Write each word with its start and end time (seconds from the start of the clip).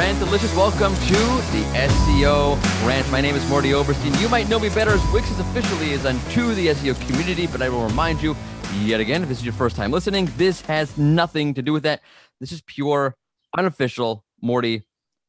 Rant 0.00 0.18
Delicious. 0.18 0.56
Welcome 0.56 0.94
to 0.94 1.12
the 1.52 1.62
SEO 1.74 2.56
Rant. 2.86 3.10
My 3.10 3.20
name 3.20 3.36
is 3.36 3.44
Mordy 3.44 3.74
Oberstein. 3.74 4.18
You 4.18 4.30
might 4.30 4.48
know 4.48 4.58
me 4.58 4.70
better 4.70 4.92
as 4.92 5.12
Wix 5.12 5.30
is 5.30 5.38
officially 5.38 5.90
is 5.90 6.06
unto 6.06 6.54
the 6.54 6.68
SEO 6.68 6.98
community, 7.06 7.46
but 7.46 7.60
I 7.60 7.68
will 7.68 7.84
remind 7.84 8.22
you 8.22 8.34
yet 8.76 9.00
again, 9.00 9.22
if 9.22 9.28
this 9.28 9.40
is 9.40 9.44
your 9.44 9.52
first 9.52 9.76
time 9.76 9.90
listening, 9.90 10.30
this 10.38 10.62
has 10.62 10.96
nothing 10.96 11.52
to 11.52 11.60
do 11.60 11.74
with 11.74 11.82
that. 11.82 12.00
This 12.40 12.50
is 12.50 12.62
pure, 12.62 13.14
unofficial 13.58 14.24
Morty 14.40 14.86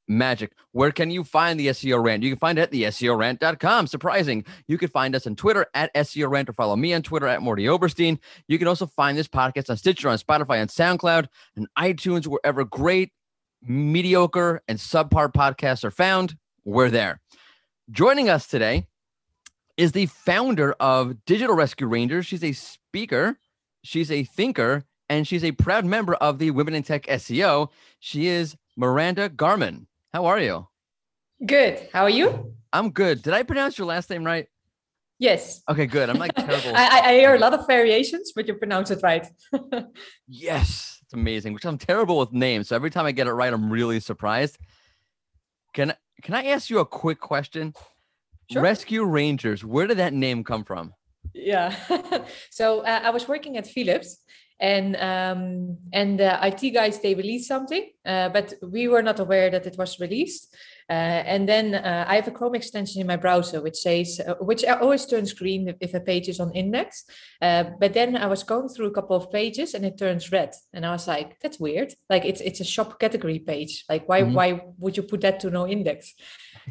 magic. 0.08 0.54
Where 0.72 0.92
can 0.94 1.12
you 1.12 1.26
find 1.26 1.60
the 1.60 1.68
SEO 1.68 2.02
Rant? 2.02 2.24
You 2.24 2.30
can 2.30 2.40
find 2.40 2.58
it 2.58 2.62
at 2.62 2.72
the 2.72 2.84
SEORant.com. 2.84 3.88
Surprising. 3.88 4.46
You 4.70 4.78
can 4.78 4.88
find 4.88 5.18
us 5.18 5.28
on 5.28 5.36
Twitter 5.36 5.66
at 5.74 5.94
SEO 5.96 6.30
Rant 6.30 6.48
or 6.48 6.54
follow 6.54 6.78
me 6.78 6.94
on 6.94 7.02
Twitter 7.02 7.28
at 7.28 7.42
Mordy 7.42 7.68
Oberstein. 7.68 8.20
You 8.48 8.58
can 8.58 8.70
also 8.70 8.86
find 8.86 9.18
this 9.18 9.28
podcast 9.28 9.70
on 9.70 9.76
Stitcher, 9.76 10.08
on 10.08 10.18
Spotify, 10.18 10.62
on 10.62 10.68
SoundCloud, 10.68 11.28
and 11.58 11.68
iTunes, 11.78 12.26
wherever 12.26 12.64
great, 12.64 13.12
mediocre, 13.62 14.62
and 14.68 14.78
subpar 14.78 15.34
podcasts 15.34 15.84
are 15.84 15.92
found. 15.92 16.36
We're 16.66 16.90
there. 16.90 17.20
Joining 17.90 18.30
us 18.30 18.48
today 18.48 18.88
is 19.78 19.92
the 19.92 20.06
founder 20.06 20.74
of 20.80 21.26
Digital 21.26 21.56
Rescue 21.56 21.88
Rangers. 21.88 22.26
She's 22.26 22.44
a 22.44 22.52
speaker, 22.54 23.38
she's 23.84 24.12
a 24.12 24.24
thinker, 24.24 24.84
and 25.10 25.28
she's 25.28 25.44
a 25.44 25.52
proud 25.52 25.86
member 25.86 26.14
of 26.16 26.40
the 26.40 26.52
Women 26.52 26.74
in 26.74 26.84
Tech 26.84 27.06
SEO. 27.08 27.70
She 28.00 28.28
is 28.28 28.56
Miranda 28.78 29.30
Gahrmann. 29.30 29.88
How 30.14 30.26
are 30.26 30.40
you? 30.40 30.68
Good. 31.46 31.90
How 31.92 32.04
are 32.04 32.10
you? 32.10 32.54
I'm 32.72 32.92
good. 32.92 33.22
Did 33.22 33.34
I 33.34 33.44
pronounce 33.44 33.78
your 33.78 33.88
last 33.88 34.10
name 34.10 34.24
right? 34.24 34.48
Yes. 35.20 35.62
Okay, 35.70 35.86
good. 35.86 36.10
I'm 36.10 36.18
like 36.18 36.34
terrible. 36.34 36.72
I, 36.76 37.02
I 37.06 37.14
hear 37.14 37.36
a 37.36 37.40
lot 37.40 37.54
of 37.54 37.68
variations, 37.68 38.32
but 38.36 38.48
you 38.48 38.56
pronounce 38.56 38.90
it 38.90 39.02
right. 39.04 39.28
yes, 40.28 41.01
it's 41.12 41.20
amazing. 41.20 41.54
Which 41.54 41.66
I'm 41.66 41.78
terrible 41.78 42.18
with 42.18 42.32
names, 42.32 42.70
so 42.70 42.76
every 42.76 42.90
time 42.90 43.06
I 43.06 43.12
get 43.12 43.28
it 43.28 43.34
right, 43.34 43.52
I'm 43.52 43.70
really 43.70 44.00
surprised. 44.00 44.58
Can 45.74 45.94
can 46.22 46.36
I 46.36 46.46
ask 46.46 46.70
you 46.70 46.80
a 46.80 46.86
quick 46.86 47.20
question? 47.20 47.74
Sure. 48.50 48.62
Rescue 48.62 49.04
Rangers. 49.04 49.66
Where 49.66 49.88
did 49.88 49.98
that 49.98 50.14
name 50.14 50.44
come 50.44 50.64
from? 50.64 50.94
Yeah. 51.34 51.76
so 52.50 52.82
uh, 52.82 53.02
I 53.04 53.10
was 53.10 53.28
working 53.28 53.58
at 53.58 53.68
Philips, 53.68 54.24
and 54.60 54.96
um, 54.96 55.78
and 55.92 56.18
the 56.18 56.40
IT 56.48 56.72
guys 56.72 57.02
they 57.02 57.14
released 57.14 57.48
something, 57.50 57.90
uh, 58.06 58.30
but 58.30 58.54
we 58.62 58.88
were 58.88 59.04
not 59.04 59.20
aware 59.20 59.50
that 59.50 59.68
it 59.68 59.78
was 59.78 60.00
released. 60.00 60.56
Uh, 60.90 61.24
and 61.34 61.48
then 61.48 61.76
uh, 61.76 62.06
I 62.08 62.16
have 62.16 62.28
a 62.28 62.32
Chrome 62.32 62.56
extension 62.56 63.02
in 63.02 63.08
my 63.08 63.16
browser 63.16 63.62
which 63.62 63.78
says, 63.78 64.20
uh, 64.20 64.36
which 64.36 64.64
always 64.66 65.06
turns 65.06 65.34
green 65.34 65.74
if, 65.80 65.94
a 65.94 66.00
page 66.00 66.30
is 66.30 66.40
on 66.40 66.52
index. 66.54 67.04
Uh, 67.42 67.66
but 67.80 67.94
then 67.94 68.16
I 68.16 68.28
was 68.28 68.44
going 68.44 68.70
through 68.70 68.88
a 68.88 68.92
couple 68.92 69.16
of 69.16 69.32
pages 69.32 69.74
and 69.74 69.86
it 69.86 69.98
turns 69.98 70.32
red, 70.32 70.54
and 70.74 70.86
I 70.86 70.92
was 70.92 71.08
like, 71.08 71.40
that's 71.42 71.60
weird. 71.60 71.94
Like 72.10 72.24
it's 72.26 72.42
it's 72.42 72.62
a 72.62 72.64
shop 72.64 73.00
category 73.00 73.40
page. 73.40 73.84
Like 73.90 74.08
why 74.08 74.22
mm-hmm. 74.22 74.34
why 74.34 74.62
would 74.80 74.96
you 74.96 75.04
put 75.04 75.22
that 75.22 75.40
to 75.42 75.50
no 75.50 75.68
index? 75.68 76.14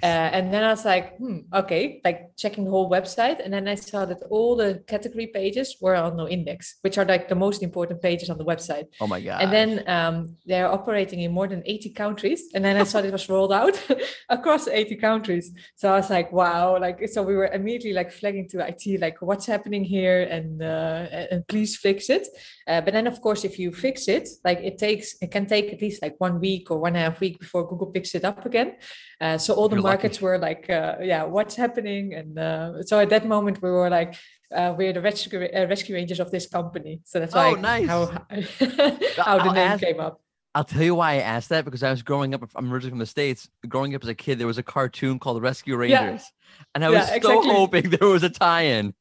Uh, 0.02 0.06
and 0.06 0.52
then 0.52 0.62
I 0.62 0.70
was 0.70 0.84
like, 0.84 1.16
hmm, 1.18 1.40
okay, 1.52 2.00
like 2.04 2.36
checking 2.36 2.64
the 2.64 2.70
whole 2.70 2.90
website. 2.90 3.44
And 3.44 3.52
then 3.52 3.68
I 3.68 3.74
saw 3.74 4.04
that 4.06 4.22
all 4.30 4.56
the 4.56 4.82
category 4.86 5.26
pages 5.26 5.76
were 5.80 5.94
on 5.94 6.16
no 6.16 6.28
index, 6.28 6.76
which 6.82 6.96
are 6.96 7.04
like 7.04 7.28
the 7.28 7.34
most 7.34 7.62
important 7.62 8.00
pages 8.00 8.30
on 8.30 8.38
the 8.38 8.44
website. 8.44 8.86
Oh 9.00 9.06
my 9.06 9.20
God. 9.20 9.42
And 9.42 9.52
then 9.52 9.88
um, 9.88 10.36
they're 10.46 10.70
operating 10.70 11.20
in 11.20 11.32
more 11.32 11.48
than 11.48 11.62
80 11.66 11.90
countries. 11.90 12.44
And 12.54 12.64
then 12.64 12.76
I 12.76 12.84
saw 12.84 12.98
it 12.98 13.12
was 13.12 13.28
rolled 13.28 13.52
out 13.52 13.82
across 14.28 14.68
80 14.68 14.96
countries. 14.96 15.52
So 15.76 15.92
I 15.92 15.96
was 15.96 16.10
like, 16.10 16.32
wow. 16.32 16.78
Like, 16.78 17.08
so 17.08 17.22
we 17.22 17.34
were 17.34 17.46
immediately 17.46 17.92
like 17.92 18.12
flagging 18.12 18.48
to 18.50 18.66
IT, 18.66 19.00
like 19.00 19.20
what's 19.20 19.46
happening 19.46 19.84
here 19.84 20.22
and, 20.22 20.62
uh, 20.62 21.26
and 21.30 21.46
please 21.48 21.76
fix 21.76 22.10
it. 22.10 22.28
Uh, 22.66 22.80
but 22.80 22.92
then 22.92 23.06
of 23.06 23.20
course, 23.20 23.44
if 23.44 23.58
you 23.58 23.72
fix 23.72 24.08
it, 24.08 24.28
like 24.44 24.58
it 24.58 24.78
takes, 24.78 25.16
it 25.20 25.30
can 25.30 25.46
take 25.46 25.72
at 25.72 25.80
least 25.80 26.02
like 26.02 26.14
one 26.18 26.40
week 26.40 26.70
or 26.70 26.78
one 26.78 26.96
and 26.96 27.04
a 27.04 27.10
half 27.10 27.20
week 27.20 27.38
before 27.38 27.66
Google 27.68 27.88
picks 27.88 28.14
it 28.14 28.24
up 28.24 28.44
again. 28.46 28.76
Uh, 29.20 29.36
so 29.36 29.54
all 29.54 29.68
the 29.68 29.76
You're 29.76 29.82
markets 29.82 30.16
lucky. 30.16 30.24
were 30.24 30.38
like, 30.38 30.70
uh, 30.70 30.96
yeah, 31.02 31.24
what's 31.24 31.54
happening? 31.56 32.14
And 32.14 32.38
uh, 32.38 32.82
so 32.82 32.98
at 32.98 33.10
that 33.10 33.26
moment 33.26 33.62
we 33.62 33.70
were 33.70 33.90
like, 33.90 34.14
uh, 34.54 34.74
we're 34.76 34.92
the 34.92 35.00
rescue, 35.00 35.48
uh, 35.54 35.66
rescue 35.66 35.94
rangers 35.94 36.20
of 36.20 36.30
this 36.30 36.48
company. 36.48 37.00
So 37.04 37.20
that's 37.20 37.34
why 37.34 37.50
oh, 37.50 37.54
nice. 37.54 37.86
how, 37.86 38.06
how 38.06 39.38
the 39.38 39.44
I'll 39.44 39.52
name 39.52 39.56
ask, 39.56 39.82
came 39.82 40.00
up. 40.00 40.20
I'll 40.54 40.64
tell 40.64 40.82
you 40.82 40.94
why 40.96 41.12
I 41.12 41.16
asked 41.18 41.50
that 41.50 41.64
because 41.64 41.82
I 41.82 41.90
was 41.90 42.02
growing 42.02 42.34
up. 42.34 42.42
I'm 42.56 42.72
originally 42.72 42.90
from 42.90 42.98
the 42.98 43.06
states. 43.06 43.48
Growing 43.68 43.94
up 43.94 44.02
as 44.02 44.08
a 44.08 44.14
kid, 44.14 44.38
there 44.38 44.46
was 44.46 44.58
a 44.58 44.62
cartoon 44.62 45.18
called 45.18 45.40
Rescue 45.42 45.76
Rangers, 45.76 45.98
yeah. 45.98 46.64
and 46.74 46.84
I 46.84 46.88
was 46.88 46.98
yeah, 46.98 47.06
so 47.06 47.14
exactly. 47.14 47.50
hoping 47.50 47.90
there 47.90 48.08
was 48.08 48.22
a 48.22 48.30
tie-in 48.30 48.94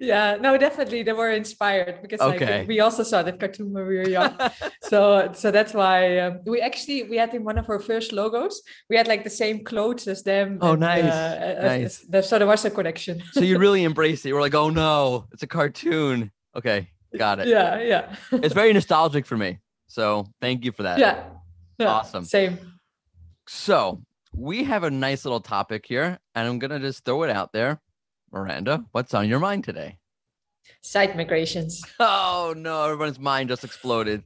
yeah 0.00 0.36
no 0.40 0.56
definitely 0.56 1.02
they 1.02 1.12
were 1.12 1.30
inspired 1.30 2.00
because 2.00 2.20
okay. 2.20 2.60
like, 2.60 2.68
we 2.68 2.80
also 2.80 3.02
saw 3.02 3.22
that 3.22 3.38
cartoon 3.38 3.72
when 3.72 3.86
we 3.86 3.96
were 3.96 4.08
young 4.08 4.34
so 4.82 5.30
so 5.34 5.50
that's 5.50 5.74
why 5.74 6.18
um, 6.18 6.40
we 6.46 6.60
actually 6.60 7.02
we 7.04 7.16
had 7.16 7.34
in 7.34 7.44
one 7.44 7.58
of 7.58 7.68
our 7.68 7.78
first 7.78 8.12
logos 8.12 8.62
we 8.88 8.96
had 8.96 9.06
like 9.06 9.24
the 9.24 9.30
same 9.30 9.62
clothes 9.64 10.06
as 10.06 10.22
them 10.22 10.58
oh 10.60 10.72
and, 10.72 10.80
nice 10.80 11.04
uh, 11.04 11.58
nice 11.62 12.06
as, 12.12 12.28
so 12.28 12.38
there 12.38 12.46
was 12.46 12.64
a 12.64 12.70
connection 12.70 13.22
so 13.32 13.40
you 13.40 13.58
really 13.66 13.84
embraced 13.84 14.24
it 14.24 14.28
you 14.28 14.34
were 14.34 14.40
like 14.40 14.54
oh 14.54 14.70
no 14.70 15.26
it's 15.32 15.42
a 15.42 15.46
cartoon 15.46 16.30
okay 16.56 16.88
got 17.18 17.38
it 17.38 17.48
yeah 17.48 17.78
yeah 17.80 18.16
it's 18.32 18.54
very 18.54 18.72
nostalgic 18.72 19.26
for 19.26 19.36
me 19.36 19.58
so 19.92 20.26
thank 20.40 20.64
you 20.64 20.72
for 20.72 20.82
that 20.82 20.98
yeah, 20.98 21.24
yeah 21.78 21.88
awesome 21.88 22.24
same 22.24 22.58
so 23.46 24.02
we 24.34 24.64
have 24.64 24.84
a 24.84 24.90
nice 24.90 25.24
little 25.24 25.40
topic 25.40 25.84
here 25.86 26.18
and 26.34 26.48
i'm 26.48 26.58
gonna 26.58 26.80
just 26.80 27.04
throw 27.04 27.22
it 27.22 27.30
out 27.30 27.52
there 27.52 27.80
Miranda, 28.32 28.84
what's 28.92 29.12
on 29.12 29.28
your 29.28 29.38
mind 29.38 29.64
today? 29.64 29.98
Site 30.80 31.16
migrations. 31.16 31.84
Oh 32.00 32.54
no, 32.56 32.84
everyone's 32.84 33.18
mind 33.18 33.50
just 33.50 33.64
exploded. 33.64 34.24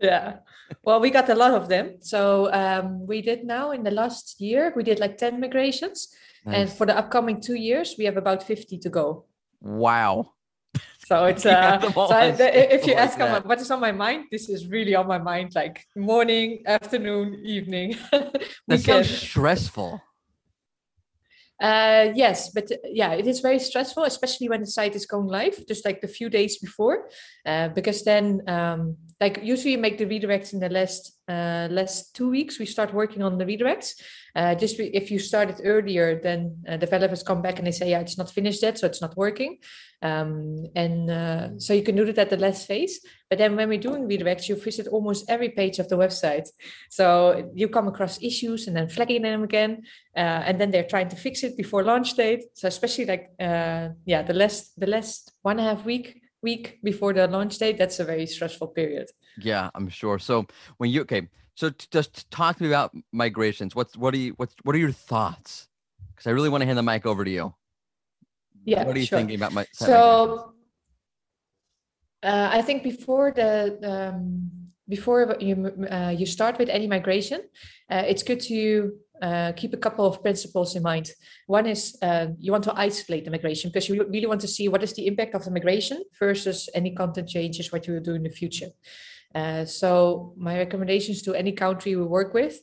yeah. 0.00 0.36
Well, 0.82 1.00
we 1.00 1.10
got 1.10 1.28
a 1.28 1.34
lot 1.34 1.52
of 1.52 1.68
them. 1.68 1.96
So 2.00 2.52
um, 2.52 3.06
we 3.06 3.20
did 3.20 3.44
now 3.44 3.72
in 3.72 3.82
the 3.82 3.90
last 3.90 4.40
year, 4.40 4.72
we 4.74 4.82
did 4.82 4.98
like 4.98 5.18
10 5.18 5.40
migrations. 5.40 6.08
Nice. 6.46 6.56
And 6.56 6.70
for 6.70 6.86
the 6.86 6.96
upcoming 6.96 7.40
two 7.40 7.54
years, 7.54 7.96
we 7.98 8.04
have 8.04 8.16
about 8.16 8.42
50 8.42 8.78
to 8.78 8.88
go. 8.88 9.26
Wow. 9.60 10.33
So 11.04 11.24
it's 11.26 11.46
uh, 11.46 11.80
so 11.80 12.10
I, 12.10 12.34
if 12.38 12.86
you 12.86 12.94
ask 12.94 13.18
like 13.18 13.44
what 13.44 13.60
is 13.60 13.70
on 13.70 13.80
my 13.80 13.92
mind, 13.92 14.26
this 14.30 14.48
is 14.48 14.66
really 14.68 14.94
on 14.94 15.06
my 15.06 15.18
mind, 15.18 15.52
like 15.54 15.84
morning, 15.96 16.62
afternoon, 16.66 17.42
evening. 17.44 17.96
that 18.68 18.80
sounds 18.80 19.10
stressful. 19.10 20.00
Uh, 21.62 22.10
yes, 22.14 22.50
but 22.50 22.70
uh, 22.70 22.76
yeah, 22.84 23.12
it 23.12 23.26
is 23.26 23.40
very 23.40 23.58
stressful, 23.58 24.02
especially 24.04 24.48
when 24.48 24.60
the 24.60 24.66
site 24.66 24.96
is 24.96 25.06
going 25.06 25.28
live, 25.28 25.64
just 25.68 25.84
like 25.84 26.00
the 26.00 26.08
few 26.08 26.28
days 26.28 26.58
before, 26.58 27.08
uh, 27.46 27.68
because 27.68 28.02
then, 28.02 28.42
um, 28.48 28.96
like 29.20 29.38
usually 29.42 29.72
you 29.72 29.78
make 29.78 29.96
the 29.96 30.04
redirects 30.04 30.52
in 30.52 30.58
the 30.58 30.68
last 30.68 31.13
uh, 31.28 31.68
last 31.70 32.14
two 32.14 32.30
weeks. 32.30 32.58
We 32.58 32.66
start 32.66 32.92
working 32.92 33.22
on 33.22 33.38
the 33.38 33.44
redirects. 33.44 34.00
Uh, 34.36 34.54
just 34.54 34.78
if 34.78 35.10
you 35.10 35.18
started 35.18 35.60
earlier, 35.64 36.20
then 36.20 36.58
uh, 36.68 36.76
developers 36.76 37.22
come 37.22 37.40
back 37.40 37.58
and 37.58 37.66
they 37.66 37.72
say, 37.72 37.90
yeah, 37.90 38.00
it's 38.00 38.18
not 38.18 38.30
finished 38.30 38.62
yet, 38.62 38.78
so 38.78 38.86
it's 38.86 39.00
not 39.00 39.16
working. 39.16 39.58
Um, 40.02 40.66
and 40.74 41.10
uh, 41.10 41.58
so 41.58 41.72
you 41.72 41.82
can 41.82 41.96
do 41.96 42.04
that 42.04 42.18
at 42.18 42.30
the 42.30 42.36
last 42.36 42.66
phase. 42.66 43.00
But 43.30 43.38
then 43.38 43.56
when 43.56 43.68
we're 43.68 43.78
doing 43.78 44.08
redirects, 44.08 44.48
you 44.48 44.56
visit 44.56 44.86
almost 44.88 45.30
every 45.30 45.48
page 45.48 45.78
of 45.78 45.88
the 45.88 45.96
website. 45.96 46.48
So 46.90 47.50
you 47.54 47.68
come 47.68 47.88
across 47.88 48.22
issues 48.22 48.66
and 48.66 48.76
then 48.76 48.88
flagging 48.88 49.22
them 49.22 49.44
again. 49.44 49.82
Uh, 50.16 50.42
and 50.46 50.60
then 50.60 50.70
they're 50.70 50.84
trying 50.84 51.08
to 51.08 51.16
fix 51.16 51.42
it 51.42 51.56
before 51.56 51.82
launch 51.84 52.14
date. 52.14 52.44
So 52.54 52.68
especially 52.68 53.06
like, 53.06 53.30
uh, 53.40 53.90
yeah, 54.04 54.22
the 54.22 54.34
last, 54.34 54.78
the 54.78 54.88
last 54.88 55.32
one 55.42 55.58
and 55.58 55.66
a 55.66 55.74
half 55.74 55.86
week, 55.86 56.20
week 56.44 56.78
before 56.84 57.12
the 57.12 57.26
launch 57.26 57.58
date, 57.58 57.76
that's 57.76 57.98
a 57.98 58.04
very 58.04 58.26
stressful 58.26 58.68
period. 58.68 59.08
Yeah, 59.38 59.70
I'm 59.74 59.88
sure. 59.88 60.20
So 60.20 60.46
when 60.78 60.90
you, 60.90 61.00
okay, 61.02 61.28
so 61.56 61.70
just 61.90 62.30
talk 62.30 62.58
to 62.58 62.62
me 62.62 62.68
about 62.68 62.94
migrations. 63.10 63.74
What's, 63.74 63.96
what 63.96 64.14
are 64.14 64.18
you, 64.18 64.34
what's, 64.36 64.54
what 64.62 64.76
are 64.76 64.78
your 64.78 64.92
thoughts? 64.92 65.66
Because 66.14 66.28
I 66.28 66.30
really 66.30 66.50
want 66.50 66.62
to 66.62 66.66
hand 66.66 66.78
the 66.78 66.82
mic 66.82 67.06
over 67.06 67.24
to 67.24 67.30
you 67.30 67.54
yeah 68.64 68.84
what 68.84 68.96
are 68.96 68.98
you 68.98 69.06
sure. 69.06 69.18
thinking 69.18 69.36
about 69.36 69.52
my 69.52 69.66
so 69.72 70.52
uh, 72.22 72.48
i 72.52 72.62
think 72.62 72.82
before 72.82 73.30
the 73.30 73.78
um, 73.82 74.50
before 74.88 75.36
you 75.40 75.72
uh, 75.90 76.14
you 76.16 76.26
start 76.26 76.58
with 76.58 76.68
any 76.68 76.86
migration 76.86 77.40
uh, 77.90 78.04
it's 78.06 78.22
good 78.22 78.40
to 78.40 78.92
uh, 79.22 79.52
keep 79.52 79.72
a 79.72 79.78
couple 79.78 80.06
of 80.06 80.22
principles 80.22 80.74
in 80.74 80.82
mind. 80.82 81.10
One 81.46 81.66
is 81.66 81.96
uh, 82.02 82.28
you 82.38 82.52
want 82.52 82.64
to 82.64 82.78
isolate 82.78 83.24
the 83.24 83.30
migration 83.30 83.70
because 83.70 83.88
you 83.88 84.04
really 84.04 84.26
want 84.26 84.40
to 84.42 84.48
see 84.48 84.68
what 84.68 84.82
is 84.82 84.92
the 84.92 85.06
impact 85.06 85.34
of 85.34 85.44
the 85.44 85.50
migration 85.50 86.02
versus 86.18 86.68
any 86.74 86.94
content 86.94 87.28
changes 87.28 87.72
what 87.72 87.86
you 87.86 87.94
will 87.94 88.00
do 88.00 88.14
in 88.14 88.22
the 88.22 88.30
future. 88.30 88.70
Uh, 89.34 89.64
so 89.64 90.34
my 90.36 90.58
recommendations 90.58 91.22
to 91.22 91.34
any 91.34 91.52
country 91.52 91.96
we 91.96 92.04
work 92.04 92.34
with 92.34 92.60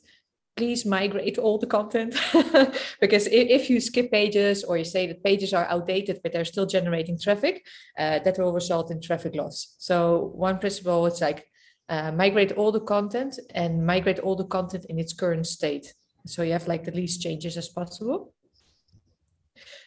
please 0.57 0.85
migrate 0.85 1.37
all 1.37 1.57
the 1.57 1.67
content. 1.67 2.13
Because 2.99 3.27
if 3.31 3.69
you 3.69 3.79
skip 3.79 4.11
pages 4.11 4.63
or 4.63 4.77
you 4.77 4.83
say 4.83 5.07
that 5.07 5.23
pages 5.23 5.53
are 5.53 5.65
outdated 5.65 6.19
but 6.21 6.33
they're 6.33 6.45
still 6.45 6.65
generating 6.65 7.17
traffic 7.17 7.65
uh, 7.97 8.19
that 8.19 8.37
will 8.37 8.53
result 8.53 8.91
in 8.91 9.01
traffic 9.01 9.33
loss. 9.35 9.75
So 9.79 10.31
one 10.35 10.59
principle 10.59 11.05
is 11.07 11.21
like 11.21 11.47
uh, 11.89 12.11
migrate 12.11 12.51
all 12.53 12.71
the 12.71 12.81
content 12.81 13.39
and 13.55 13.85
migrate 13.85 14.19
all 14.19 14.35
the 14.35 14.45
content 14.45 14.85
in 14.89 14.99
its 14.99 15.13
current 15.13 15.47
state 15.47 15.93
so 16.25 16.43
you 16.43 16.53
have 16.53 16.67
like 16.67 16.83
the 16.83 16.91
least 16.91 17.21
changes 17.21 17.57
as 17.57 17.69
possible 17.69 18.33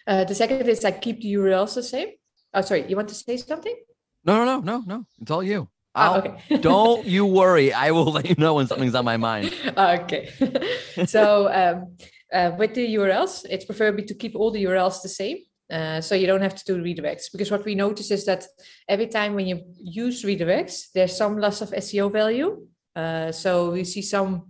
uh, 0.06 0.24
the 0.24 0.34
second 0.34 0.68
is 0.68 0.82
like 0.82 1.00
keep 1.00 1.20
the 1.20 1.32
urls 1.34 1.74
the 1.74 1.82
same 1.82 2.08
oh 2.54 2.60
sorry 2.60 2.84
you 2.88 2.96
want 2.96 3.08
to 3.08 3.14
say 3.14 3.36
something 3.36 3.76
no 4.24 4.44
no 4.44 4.60
no 4.60 4.60
no 4.60 4.82
no 4.86 5.06
it's 5.20 5.30
all 5.30 5.42
you 5.42 5.68
I'll, 5.94 6.18
okay. 6.18 6.58
don't 6.60 7.04
you 7.04 7.24
worry. 7.24 7.72
I 7.72 7.92
will 7.92 8.10
let 8.10 8.28
you 8.28 8.34
know 8.36 8.54
when 8.54 8.66
something's 8.66 8.94
on 8.94 9.04
my 9.04 9.16
mind. 9.16 9.54
okay. 9.76 10.28
so 11.06 11.52
um, 11.52 11.96
uh, 12.32 12.52
with 12.58 12.74
the 12.74 12.94
URLs, 12.96 13.46
it's 13.48 13.64
preferably 13.64 14.04
to 14.04 14.14
keep 14.14 14.34
all 14.34 14.50
the 14.50 14.64
URLs 14.64 15.02
the 15.02 15.08
same. 15.08 15.38
Uh, 15.70 16.00
so 16.00 16.14
you 16.14 16.26
don't 16.26 16.42
have 16.42 16.54
to 16.54 16.64
do 16.64 16.82
redirects 16.82 17.32
because 17.32 17.50
what 17.50 17.64
we 17.64 17.74
notice 17.74 18.10
is 18.10 18.26
that 18.26 18.44
every 18.88 19.06
time 19.06 19.34
when 19.34 19.46
you 19.46 19.62
use 19.78 20.22
redirects, 20.22 20.92
there's 20.94 21.16
some 21.16 21.38
loss 21.38 21.62
of 21.62 21.70
SEO 21.70 22.12
value. 22.12 22.66
Uh, 22.94 23.32
so 23.32 23.70
we 23.70 23.82
see 23.84 24.02
some 24.02 24.46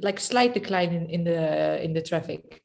like 0.00 0.20
slight 0.20 0.54
decline 0.54 0.92
in, 0.92 1.06
in 1.10 1.24
the 1.24 1.82
in 1.82 1.92
the 1.92 2.02
traffic. 2.02 2.62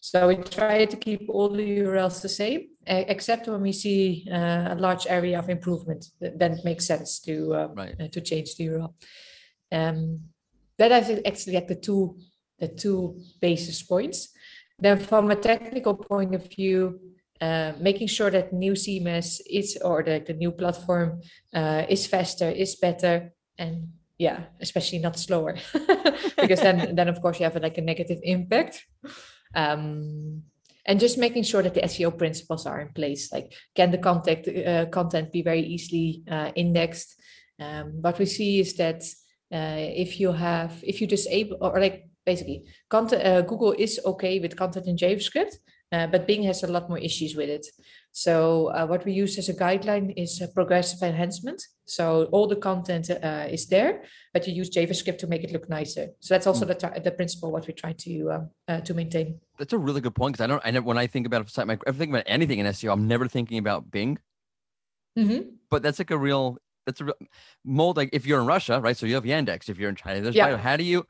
So 0.00 0.28
we 0.28 0.36
try 0.36 0.84
to 0.84 0.96
keep 0.96 1.28
all 1.28 1.48
the 1.48 1.78
URLs 1.78 2.22
the 2.22 2.28
same, 2.28 2.70
except 2.86 3.46
when 3.46 3.62
we 3.62 3.72
see 3.72 4.26
uh, 4.30 4.74
a 4.74 4.76
large 4.76 5.06
area 5.06 5.38
of 5.38 5.48
improvement. 5.48 6.06
Then 6.20 6.52
it 6.54 6.64
makes 6.64 6.86
sense 6.86 7.20
to 7.20 7.54
uh, 7.54 7.68
right. 7.68 7.94
uh, 8.00 8.08
to 8.08 8.20
change 8.20 8.56
the 8.56 8.66
URL. 8.66 8.94
Um, 9.70 10.20
that 10.78 10.90
I 10.92 11.00
think 11.02 11.26
actually 11.26 11.54
like 11.54 11.68
the 11.68 11.76
two 11.76 12.18
the 12.58 12.68
two 12.68 13.20
basis 13.40 13.82
points. 13.82 14.28
Then 14.78 14.98
from 14.98 15.30
a 15.30 15.36
technical 15.36 15.94
point 15.94 16.34
of 16.34 16.48
view, 16.48 16.98
uh, 17.40 17.72
making 17.78 18.08
sure 18.08 18.30
that 18.30 18.52
new 18.52 18.72
CMS 18.72 19.40
is 19.48 19.78
or 19.84 20.02
the, 20.02 20.22
the 20.26 20.34
new 20.34 20.50
platform 20.50 21.20
uh, 21.54 21.84
is 21.88 22.06
faster, 22.06 22.48
is 22.48 22.76
better, 22.76 23.32
and 23.58 23.88
yeah, 24.22 24.44
especially 24.60 25.00
not 25.00 25.18
slower, 25.18 25.56
because 26.40 26.60
then 26.60 26.94
then 26.94 27.08
of 27.08 27.20
course 27.20 27.40
you 27.40 27.44
have 27.44 27.60
like 27.62 27.78
a 27.78 27.88
negative 27.92 28.20
impact. 28.22 28.86
Um, 29.54 30.44
and 30.86 31.00
just 31.00 31.18
making 31.18 31.44
sure 31.44 31.62
that 31.62 31.74
the 31.74 31.82
SEO 31.82 32.10
principles 32.16 32.66
are 32.66 32.80
in 32.80 32.88
place. 32.88 33.32
Like, 33.32 33.52
can 33.74 33.90
the 33.90 33.98
contact 33.98 34.48
uh, 34.48 34.86
content 34.86 35.30
be 35.32 35.42
very 35.42 35.62
easily 35.62 36.22
uh, 36.28 36.50
indexed? 36.56 37.14
Um, 37.60 38.02
what 38.02 38.18
we 38.18 38.26
see 38.26 38.60
is 38.60 38.74
that 38.74 39.02
uh, 39.52 39.78
if 40.04 40.18
you 40.18 40.32
have, 40.32 40.72
if 40.82 41.00
you 41.00 41.06
disable, 41.06 41.58
or 41.60 41.80
like 41.80 42.08
basically, 42.26 42.64
content, 42.88 43.22
uh, 43.22 43.42
Google 43.42 43.74
is 43.78 44.00
okay 44.04 44.40
with 44.40 44.56
content 44.56 44.86
in 44.86 44.96
JavaScript, 44.96 45.54
uh, 45.92 46.06
but 46.08 46.26
Bing 46.26 46.42
has 46.44 46.62
a 46.62 46.72
lot 46.72 46.88
more 46.88 46.98
issues 46.98 47.36
with 47.36 47.48
it. 47.48 47.66
So 48.12 48.66
uh, 48.68 48.86
what 48.86 49.06
we 49.06 49.12
use 49.12 49.38
as 49.38 49.48
a 49.48 49.54
guideline 49.54 50.12
is 50.18 50.42
progressive 50.54 51.02
enhancement. 51.02 51.62
So 51.86 52.28
all 52.30 52.46
the 52.46 52.56
content 52.56 53.10
uh, 53.10 53.46
is 53.50 53.66
there, 53.68 54.02
but 54.34 54.46
you 54.46 54.52
use 54.52 54.68
JavaScript 54.68 55.18
to 55.18 55.26
make 55.26 55.44
it 55.44 55.50
look 55.50 55.68
nicer. 55.70 56.08
So 56.20 56.34
that's 56.34 56.46
also 56.46 56.66
mm. 56.66 56.78
the, 56.78 57.00
the 57.00 57.10
principle 57.10 57.50
what 57.50 57.66
we 57.66 57.72
try 57.72 57.92
to 57.92 58.30
um, 58.30 58.50
uh, 58.68 58.80
to 58.80 58.92
maintain. 58.92 59.40
That's 59.58 59.72
a 59.72 59.78
really 59.78 60.02
good 60.02 60.14
point 60.14 60.34
because 60.34 60.44
I 60.44 60.46
don't. 60.46 60.62
I 60.64 60.70
never 60.70 60.84
when 60.84 60.98
I 60.98 61.06
think 61.06 61.26
about 61.26 61.48
site, 61.48 61.66
my, 61.66 61.78
I 61.86 61.92
think 61.92 62.10
about 62.10 62.24
anything 62.26 62.58
in 62.58 62.66
SEO, 62.66 62.92
I'm 62.92 63.08
never 63.08 63.26
thinking 63.26 63.56
about 63.56 63.90
Bing. 63.90 64.18
Mm-hmm. 65.18 65.48
But 65.70 65.82
that's 65.82 65.98
like 65.98 66.10
a 66.10 66.18
real. 66.18 66.58
That's 66.84 67.00
a 67.00 67.06
real 67.06 67.14
mold. 67.64 67.96
Like 67.96 68.10
if 68.12 68.26
you're 68.26 68.40
in 68.40 68.46
Russia, 68.46 68.78
right? 68.80 68.96
So 68.96 69.06
you 69.06 69.14
have 69.14 69.24
Yandex. 69.24 69.70
If 69.70 69.78
you're 69.78 69.88
in 69.88 69.96
China, 69.96 70.20
there's 70.20 70.34
yeah. 70.34 70.56
How 70.58 70.76
do 70.76 70.84
you? 70.84 71.06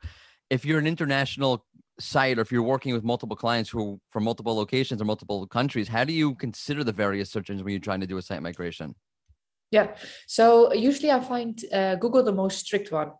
If 0.49 0.63
you're 0.63 0.79
an 0.79 0.87
international 0.87 1.65
site 1.99 2.37
or 2.37 2.41
if 2.41 2.51
you're 2.51 2.63
working 2.63 2.93
with 2.93 3.03
multiple 3.03 3.35
clients 3.35 3.69
who 3.69 3.99
from 4.09 4.23
multiple 4.23 4.55
locations 4.55 5.01
or 5.01 5.05
multiple 5.05 5.45
countries 5.47 5.87
how 5.87 6.03
do 6.03 6.13
you 6.13 6.35
consider 6.35 6.83
the 6.83 6.91
various 6.91 7.29
search 7.29 7.49
engines 7.49 7.63
when 7.63 7.71
you're 7.71 7.79
trying 7.79 8.01
to 8.01 8.07
do 8.07 8.17
a 8.17 8.21
site 8.21 8.41
migration? 8.41 8.95
Yeah. 9.71 9.95
So 10.27 10.73
usually 10.73 11.11
i 11.11 11.19
find 11.19 11.59
uh, 11.71 11.95
google 11.95 12.23
the 12.23 12.31
most 12.31 12.59
strict 12.59 12.91
one. 12.91 13.11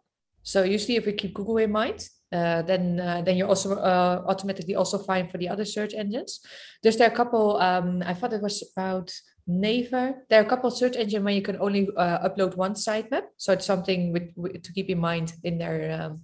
So 0.43 0.63
usually 0.63 0.97
if 0.97 1.05
we 1.05 1.13
keep 1.13 1.33
google 1.33 1.57
in 1.57 1.71
mind 1.71 2.07
uh, 2.31 2.63
then 2.63 2.99
uh, 2.99 3.21
then 3.21 3.37
you're 3.37 3.47
also 3.47 3.75
uh, 3.75 4.23
automatically 4.27 4.75
also 4.75 4.97
fine 4.97 5.27
for 5.27 5.37
the 5.37 5.47
other 5.47 5.65
search 5.65 5.93
engines. 5.93 6.39
There's 6.81 6.97
there 6.97 7.07
a 7.07 7.15
couple 7.15 7.57
um, 7.57 8.01
i 8.05 8.13
thought 8.13 8.33
it 8.33 8.41
was 8.41 8.63
about 8.75 9.13
Naver. 9.45 10.25
There 10.29 10.39
are 10.39 10.45
a 10.45 10.49
couple 10.49 10.71
search 10.71 10.95
engines 10.95 11.23
where 11.23 11.33
you 11.33 11.41
can 11.41 11.59
only 11.59 11.89
uh, 11.97 12.27
upload 12.27 12.55
one 12.55 12.73
sitemap, 12.73 13.23
so 13.37 13.51
it's 13.53 13.65
something 13.65 14.13
with, 14.13 14.31
with, 14.35 14.63
to 14.63 14.73
keep 14.73 14.89
in 14.89 14.99
mind 14.99 15.33
in 15.43 15.57
their 15.57 16.01
um, 16.01 16.21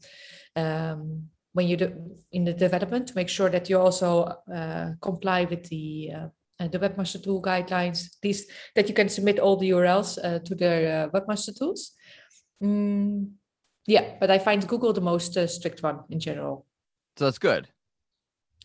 um, 0.55 1.29
when 1.53 1.67
you 1.67 1.77
do 1.77 1.91
in 2.31 2.43
the 2.45 2.53
development 2.53 3.07
to 3.07 3.15
make 3.15 3.29
sure 3.29 3.49
that 3.49 3.69
you 3.69 3.79
also 3.79 4.33
uh, 4.53 4.91
comply 5.01 5.45
with 5.45 5.63
the 5.69 6.11
uh, 6.15 6.67
the 6.67 6.79
webmaster 6.79 7.21
tool 7.23 7.41
guidelines 7.41 8.17
least 8.23 8.49
that 8.75 8.87
you 8.89 8.93
can 8.93 9.09
submit 9.09 9.39
all 9.39 9.55
the 9.57 9.69
urls 9.69 10.17
uh, 10.23 10.39
to 10.39 10.55
the 10.55 10.87
uh, 10.87 11.09
webmaster 11.09 11.57
tools. 11.57 11.91
Mm, 12.61 13.31
yeah 13.87 14.15
but 14.19 14.29
i 14.29 14.37
find 14.37 14.67
google 14.67 14.91
the 14.91 15.01
most 15.01 15.37
uh, 15.37 15.47
strict 15.47 15.81
one 15.81 16.01
in 16.09 16.19
general. 16.19 16.65
So 17.17 17.25
that's 17.25 17.39
good. 17.39 17.67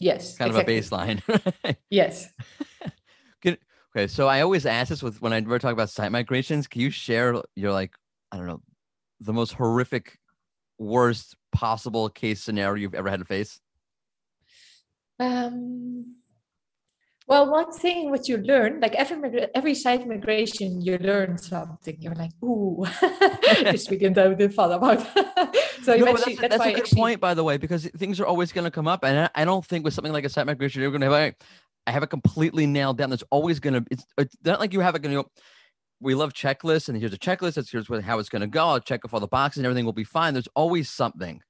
Yes 0.00 0.36
kind 0.36 0.50
exactly. 0.50 0.78
of 0.78 0.84
a 0.84 0.88
baseline. 0.88 1.76
Yes. 1.90 2.28
Okay 3.96 4.08
so 4.08 4.26
i 4.26 4.40
always 4.40 4.66
ask 4.66 4.88
this 4.88 5.04
with 5.04 5.22
when 5.22 5.32
i 5.32 5.40
we're 5.40 5.60
talking 5.60 5.72
about 5.72 5.88
site 5.88 6.10
migrations 6.10 6.66
can 6.66 6.80
you 6.80 6.90
share 6.90 7.40
your 7.54 7.70
like 7.70 7.94
i 8.32 8.36
don't 8.36 8.46
know 8.46 8.60
the 9.20 9.32
most 9.32 9.52
horrific 9.52 10.18
worst 10.78 11.36
possible 11.52 12.08
case 12.08 12.42
scenario 12.42 12.82
you've 12.82 12.94
ever 12.94 13.10
had 13.10 13.20
to 13.20 13.24
face? 13.24 13.60
Um, 15.20 16.16
well, 17.26 17.50
one 17.50 17.72
thing 17.72 18.10
what 18.10 18.28
you 18.28 18.36
learn, 18.36 18.80
like 18.80 18.94
every 18.96 19.48
every 19.54 19.74
site 19.74 20.06
migration, 20.06 20.82
you 20.82 20.98
learn 20.98 21.38
something. 21.38 21.96
You're 21.98 22.14
like, 22.14 22.32
ooh, 22.42 22.84
this 23.62 23.88
we 23.88 23.96
didn't 23.96 24.50
follow 24.52 24.76
about. 24.76 25.00
so 25.82 25.96
no, 25.96 26.04
that's, 26.04 26.24
that's, 26.24 26.40
that's 26.40 26.54
a 26.56 26.58
good 26.58 26.76
actually... 26.76 27.00
point, 27.00 27.20
by 27.20 27.32
the 27.32 27.42
way, 27.42 27.56
because 27.56 27.86
things 27.96 28.20
are 28.20 28.26
always 28.26 28.52
going 28.52 28.64
to 28.64 28.70
come 28.70 28.86
up, 28.86 29.04
and 29.04 29.30
I, 29.34 29.44
don't 29.46 29.64
think 29.64 29.84
with 29.84 29.94
something 29.94 30.12
like 30.12 30.24
a 30.24 30.28
site 30.28 30.44
migration, 30.44 30.82
you're 30.82 30.90
going 30.90 31.00
to 31.00 31.10
have. 31.10 31.34
I 31.86 31.90
have 31.92 32.02
it 32.02 32.08
completely 32.08 32.66
nailed 32.66 32.98
down. 32.98 33.10
There's 33.10 33.24
always 33.30 33.58
going 33.58 33.74
to. 33.74 33.84
It's, 33.90 34.04
it's 34.18 34.36
not 34.44 34.60
like 34.60 34.74
you 34.74 34.80
have 34.80 34.94
it 34.94 35.02
going 35.02 35.14
to 35.14 35.30
we 36.04 36.14
love 36.14 36.32
checklists 36.32 36.88
and 36.88 36.98
here's 36.98 37.14
a 37.14 37.18
checklist 37.18 37.54
that's 37.54 37.70
here's 37.70 37.88
how 38.04 38.18
it's 38.18 38.28
going 38.28 38.40
to 38.40 38.46
go 38.46 38.68
i'll 38.68 38.80
check 38.80 39.04
off 39.04 39.14
all 39.14 39.20
the 39.20 39.26
boxes 39.26 39.58
and 39.58 39.66
everything 39.66 39.84
will 39.84 39.92
be 39.92 40.04
fine 40.04 40.32
there's 40.34 40.48
always 40.54 40.88
something 40.88 41.40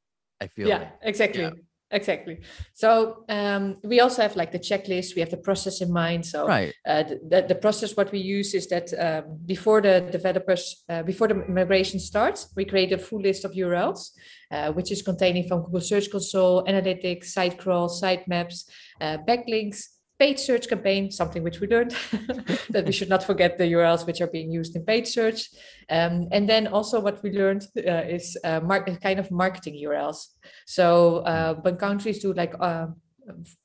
i 0.40 0.46
feel 0.46 0.68
yeah 0.68 0.78
like. 0.78 0.92
exactly 1.02 1.42
yeah. 1.42 1.50
exactly 1.90 2.40
so 2.72 3.24
um, 3.28 3.76
we 3.82 4.00
also 4.00 4.22
have 4.22 4.36
like 4.36 4.52
the 4.52 4.58
checklist 4.58 5.14
we 5.16 5.20
have 5.20 5.30
the 5.30 5.36
process 5.36 5.80
in 5.80 5.92
mind 5.92 6.24
so 6.24 6.46
right 6.46 6.72
uh, 6.86 7.02
the, 7.02 7.44
the 7.48 7.54
process 7.54 7.96
what 7.96 8.10
we 8.12 8.20
use 8.20 8.54
is 8.54 8.68
that 8.68 8.92
um, 8.98 9.38
before 9.44 9.80
the 9.80 10.08
developers 10.12 10.84
uh, 10.88 11.02
before 11.02 11.28
the 11.28 11.34
migration 11.34 11.98
starts 11.98 12.52
we 12.56 12.64
create 12.64 12.92
a 12.92 12.98
full 12.98 13.20
list 13.20 13.44
of 13.44 13.52
urls 13.52 14.10
uh, 14.52 14.70
which 14.72 14.92
is 14.92 15.02
containing 15.02 15.46
from 15.48 15.62
google 15.64 15.80
search 15.80 16.10
console 16.10 16.64
analytics 16.64 17.26
site 17.26 17.58
crawl 17.58 17.88
sitemaps 17.88 18.64
uh, 19.00 19.18
backlinks 19.28 19.93
paid 20.18 20.38
search 20.38 20.68
campaign, 20.68 21.10
something 21.10 21.42
which 21.42 21.60
we 21.60 21.66
learned 21.66 21.90
that 22.70 22.84
we 22.86 22.92
should 22.92 23.08
not 23.08 23.22
forget 23.22 23.58
the 23.58 23.64
URLs 23.64 24.06
which 24.06 24.20
are 24.20 24.28
being 24.28 24.50
used 24.50 24.76
in 24.76 24.84
paid 24.84 25.06
search. 25.08 25.50
Um, 25.90 26.28
and 26.30 26.48
then 26.48 26.68
also 26.68 27.00
what 27.00 27.22
we 27.22 27.30
learned 27.32 27.66
uh, 27.76 28.02
is 28.16 28.36
uh, 28.44 28.60
mar- 28.60 28.84
kind 28.84 29.18
of 29.18 29.30
marketing 29.30 29.74
URLs. 29.84 30.28
So 30.66 31.18
uh, 31.18 31.54
when 31.54 31.76
countries 31.76 32.20
do 32.20 32.32
like, 32.32 32.54
uh, 32.60 32.86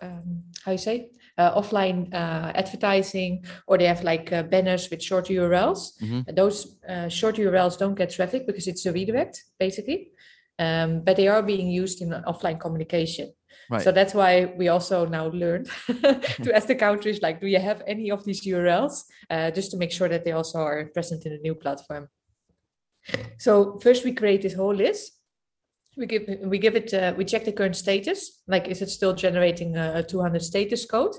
um, 0.02 0.44
how 0.66 0.72
you 0.72 0.78
say, 0.78 1.10
uh, 1.38 1.60
offline 1.60 2.14
uh, 2.14 2.52
advertising, 2.56 3.46
or 3.68 3.78
they 3.78 3.86
have 3.86 4.04
like 4.04 4.30
banners 4.50 4.90
with 4.90 5.02
short 5.04 5.28
URLs, 5.28 6.02
mm-hmm. 6.02 6.36
those 6.36 6.78
short 7.10 7.36
URLs 7.36 7.78
don't 7.78 7.96
get 7.96 8.10
traffic 8.10 8.48
because 8.48 8.68
it's 8.68 8.86
a 8.86 8.92
redirect, 8.92 9.44
basically. 9.60 10.10
Um, 10.58 11.02
but 11.06 11.16
they 11.16 11.30
are 11.30 11.42
being 11.42 11.70
used 11.70 12.02
in 12.02 12.10
offline 12.10 12.60
communication. 12.60 13.32
Right. 13.70 13.84
So 13.84 13.92
that's 13.92 14.16
why 14.16 14.46
we 14.58 14.68
also 14.68 15.06
now 15.06 15.28
learned 15.28 15.70
to 15.88 16.52
ask 16.56 16.68
the 16.68 16.76
countries 16.76 17.22
like, 17.22 17.40
do 17.40 17.48
you 17.48 17.60
have 17.60 17.84
any 17.86 18.10
of 18.10 18.26
these 18.26 18.44
URLs, 18.46 19.04
uh, 19.30 19.52
just 19.52 19.70
to 19.72 19.78
make 19.78 19.92
sure 19.92 20.10
that 20.10 20.24
they 20.24 20.32
also 20.32 20.60
are 20.60 20.86
present 20.86 21.26
in 21.26 21.34
the 21.34 21.38
new 21.40 21.54
platform. 21.54 22.10
So 23.38 23.80
first 23.80 24.04
we 24.04 24.14
create 24.14 24.42
this 24.42 24.56
whole 24.56 24.74
list. 24.74 25.14
We 25.98 26.06
give 26.06 26.24
we 26.46 26.58
give 26.58 26.76
it 26.76 26.94
uh, 26.94 27.14
we 27.18 27.26
check 27.26 27.46
the 27.46 27.52
current 27.52 27.76
status. 27.76 28.42
Like, 28.48 28.68
is 28.68 28.82
it 28.82 28.90
still 28.90 29.14
generating 29.14 29.76
a 29.76 30.04
200 30.04 30.42
status 30.42 30.86
code? 30.86 31.16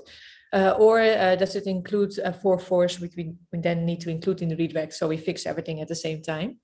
Uh, 0.53 0.75
or 0.77 0.99
uh, 0.99 1.35
does 1.37 1.55
it 1.55 1.65
include 1.65 2.11
a 2.19 2.33
four 2.33 2.59
force 2.59 2.99
which 2.99 3.13
we, 3.15 3.33
we 3.53 3.59
then 3.59 3.85
need 3.85 4.01
to 4.01 4.09
include 4.09 4.41
in 4.41 4.49
the 4.49 4.55
redirect 4.57 4.91
so 4.91 5.07
we 5.07 5.15
fix 5.15 5.45
everything 5.45 5.79
at 5.79 5.87
the 5.87 5.95
same 5.95 6.21
time 6.21 6.57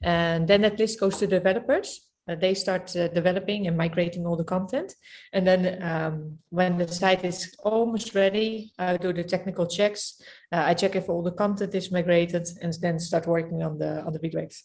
and 0.00 0.46
then 0.46 0.60
that 0.60 0.78
list 0.78 1.00
goes 1.00 1.16
to 1.16 1.26
developers 1.26 2.06
uh, 2.06 2.15
they 2.34 2.54
start 2.54 2.94
uh, 2.96 3.08
developing 3.08 3.66
and 3.66 3.76
migrating 3.76 4.26
all 4.26 4.36
the 4.36 4.44
content. 4.44 4.94
And 5.32 5.46
then 5.46 5.82
um, 5.82 6.38
when 6.50 6.76
the 6.76 6.88
site 6.88 7.24
is 7.24 7.54
almost 7.62 8.14
ready, 8.14 8.72
I 8.78 8.96
do 8.96 9.12
the 9.12 9.22
technical 9.22 9.66
checks. 9.66 10.20
Uh, 10.50 10.62
I 10.66 10.74
check 10.74 10.96
if 10.96 11.08
all 11.08 11.22
the 11.22 11.32
content 11.32 11.74
is 11.74 11.92
migrated 11.92 12.48
and 12.60 12.72
then 12.80 12.98
start 12.98 13.26
working 13.26 13.62
on 13.62 13.78
the 13.78 14.02
on 14.02 14.12
the 14.12 14.18
redirects. 14.18 14.62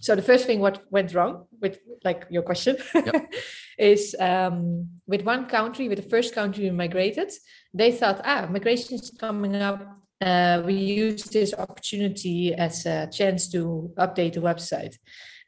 So 0.00 0.16
the 0.16 0.22
first 0.22 0.46
thing 0.46 0.60
what 0.60 0.82
went 0.90 1.14
wrong 1.14 1.46
with 1.60 1.78
like 2.04 2.26
your 2.30 2.42
question 2.42 2.76
yep. 2.94 3.30
is 3.78 4.16
um, 4.18 4.88
with 5.06 5.22
one 5.22 5.46
country, 5.46 5.88
with 5.88 6.02
the 6.02 6.08
first 6.08 6.34
country 6.34 6.64
we 6.64 6.70
migrated, 6.70 7.30
they 7.74 7.92
thought, 7.92 8.20
ah, 8.24 8.48
migration 8.50 8.94
is 8.94 9.10
coming 9.10 9.56
up. 9.56 9.86
Uh, 10.20 10.62
we 10.66 10.74
use 10.74 11.24
this 11.24 11.54
opportunity 11.54 12.54
as 12.54 12.84
a 12.86 13.08
chance 13.12 13.48
to 13.50 13.90
update 13.98 14.34
the 14.34 14.40
website. 14.40 14.96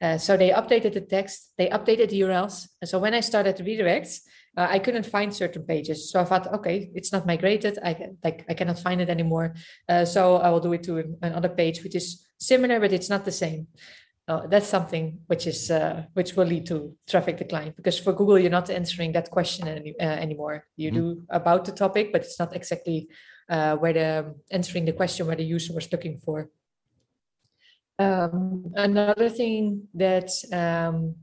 Uh, 0.02 0.18
so 0.18 0.36
they 0.36 0.50
updated 0.50 0.94
the 0.94 1.00
text, 1.00 1.52
they 1.56 1.68
updated 1.68 2.10
the 2.10 2.20
URLs. 2.20 2.66
And 2.80 2.88
so 2.88 2.98
when 2.98 3.14
I 3.14 3.20
started 3.20 3.56
the 3.56 3.62
redirects, 3.62 4.18
uh, 4.56 4.66
I 4.68 4.80
couldn't 4.80 5.06
find 5.06 5.32
certain 5.32 5.62
pages. 5.62 6.10
So 6.10 6.20
I 6.20 6.24
thought, 6.24 6.52
okay, 6.54 6.90
it's 6.94 7.12
not 7.12 7.24
migrated. 7.24 7.78
I 7.82 8.10
like 8.22 8.44
I 8.48 8.54
cannot 8.54 8.78
find 8.78 9.00
it 9.00 9.08
anymore. 9.08 9.54
Uh, 9.88 10.04
so 10.04 10.36
I 10.36 10.50
will 10.50 10.60
do 10.60 10.72
it 10.72 10.82
to 10.84 11.16
another 11.22 11.48
page, 11.48 11.82
which 11.82 11.94
is 11.94 12.26
similar, 12.38 12.80
but 12.80 12.92
it's 12.92 13.08
not 13.08 13.24
the 13.24 13.32
same. 13.32 13.68
Uh, 14.28 14.46
that's 14.46 14.66
something 14.66 15.20
which 15.26 15.46
is 15.46 15.70
uh, 15.70 16.04
which 16.12 16.36
will 16.36 16.46
lead 16.46 16.66
to 16.66 16.94
traffic 17.08 17.38
decline 17.38 17.72
because 17.76 17.98
for 17.98 18.12
Google 18.12 18.38
you're 18.38 18.50
not 18.50 18.70
answering 18.70 19.12
that 19.12 19.30
question 19.30 19.68
any, 19.68 19.94
uh, 19.98 20.04
anymore. 20.04 20.64
You 20.76 20.90
mm-hmm. 20.90 21.00
do 21.00 21.22
about 21.30 21.64
the 21.64 21.72
topic, 21.72 22.12
but 22.12 22.22
it's 22.22 22.38
not 22.38 22.54
exactly 22.54 23.08
uh, 23.48 23.76
where 23.76 23.92
the 23.92 24.34
answering 24.50 24.84
the 24.84 24.92
question 24.92 25.26
where 25.26 25.36
the 25.36 25.44
user 25.44 25.72
was 25.74 25.90
looking 25.90 26.18
for. 26.18 26.50
Um, 28.02 28.72
another 28.74 29.28
thing 29.28 29.88
that 29.94 30.30
um, 30.52 31.14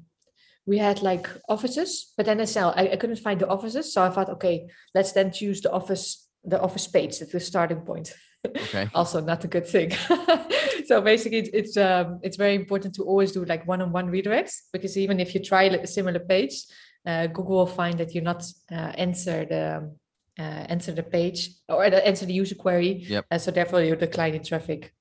we 0.66 0.78
had 0.78 1.02
like 1.02 1.28
offices, 1.48 2.14
but 2.16 2.26
then 2.26 2.40
I 2.42 2.46
said 2.46 2.64
I, 2.64 2.90
I 2.94 2.96
couldn't 2.96 3.18
find 3.18 3.40
the 3.40 3.48
offices, 3.48 3.94
so 3.94 4.04
I 4.04 4.10
thought, 4.10 4.30
okay, 4.30 4.68
let's 4.94 5.12
then 5.14 5.32
choose 5.32 5.62
the 5.62 5.72
office 5.72 6.28
the 6.44 6.62
office 6.62 6.88
page 6.88 7.22
at 7.22 7.32
the 7.32 7.40
starting 7.40 7.82
point. 7.82 8.14
Okay. 8.48 8.90
also 8.96 9.20
not 9.20 9.44
a 9.44 9.48
good 9.48 9.68
thing. 9.68 9.92
so 10.86 11.02
basically, 11.02 11.40
it's 11.40 11.50
it's, 11.54 11.78
um, 11.78 12.20
it's 12.24 12.38
very 12.38 12.56
important 12.56 12.96
to 12.96 13.04
always 13.04 13.32
do 13.32 13.46
like 13.46 13.68
one-on-one 13.68 14.08
redirects 14.10 14.56
because 14.72 14.98
even 14.98 15.20
if 15.20 15.34
you 15.34 15.42
try 15.42 15.64
a 15.64 15.88
similar 15.88 16.20
page, 16.20 16.64
uh, 17.06 17.28
Google 17.28 17.58
will 17.58 17.66
find 17.66 17.98
that 18.00 18.14
you 18.16 18.22
not 18.22 18.44
uh, 18.72 18.92
answer 19.06 19.46
the 19.46 19.92
uh, 20.40 20.66
answer 20.70 20.94
the 20.94 21.04
page 21.04 21.50
or 21.68 21.84
answer 21.84 22.26
the 22.26 22.34
user 22.34 22.56
query. 22.56 23.06
Yep. 23.08 23.26
Uh, 23.30 23.38
so 23.38 23.52
therefore, 23.52 23.82
you're 23.82 23.96
declining 23.96 24.44
traffic. 24.44 24.94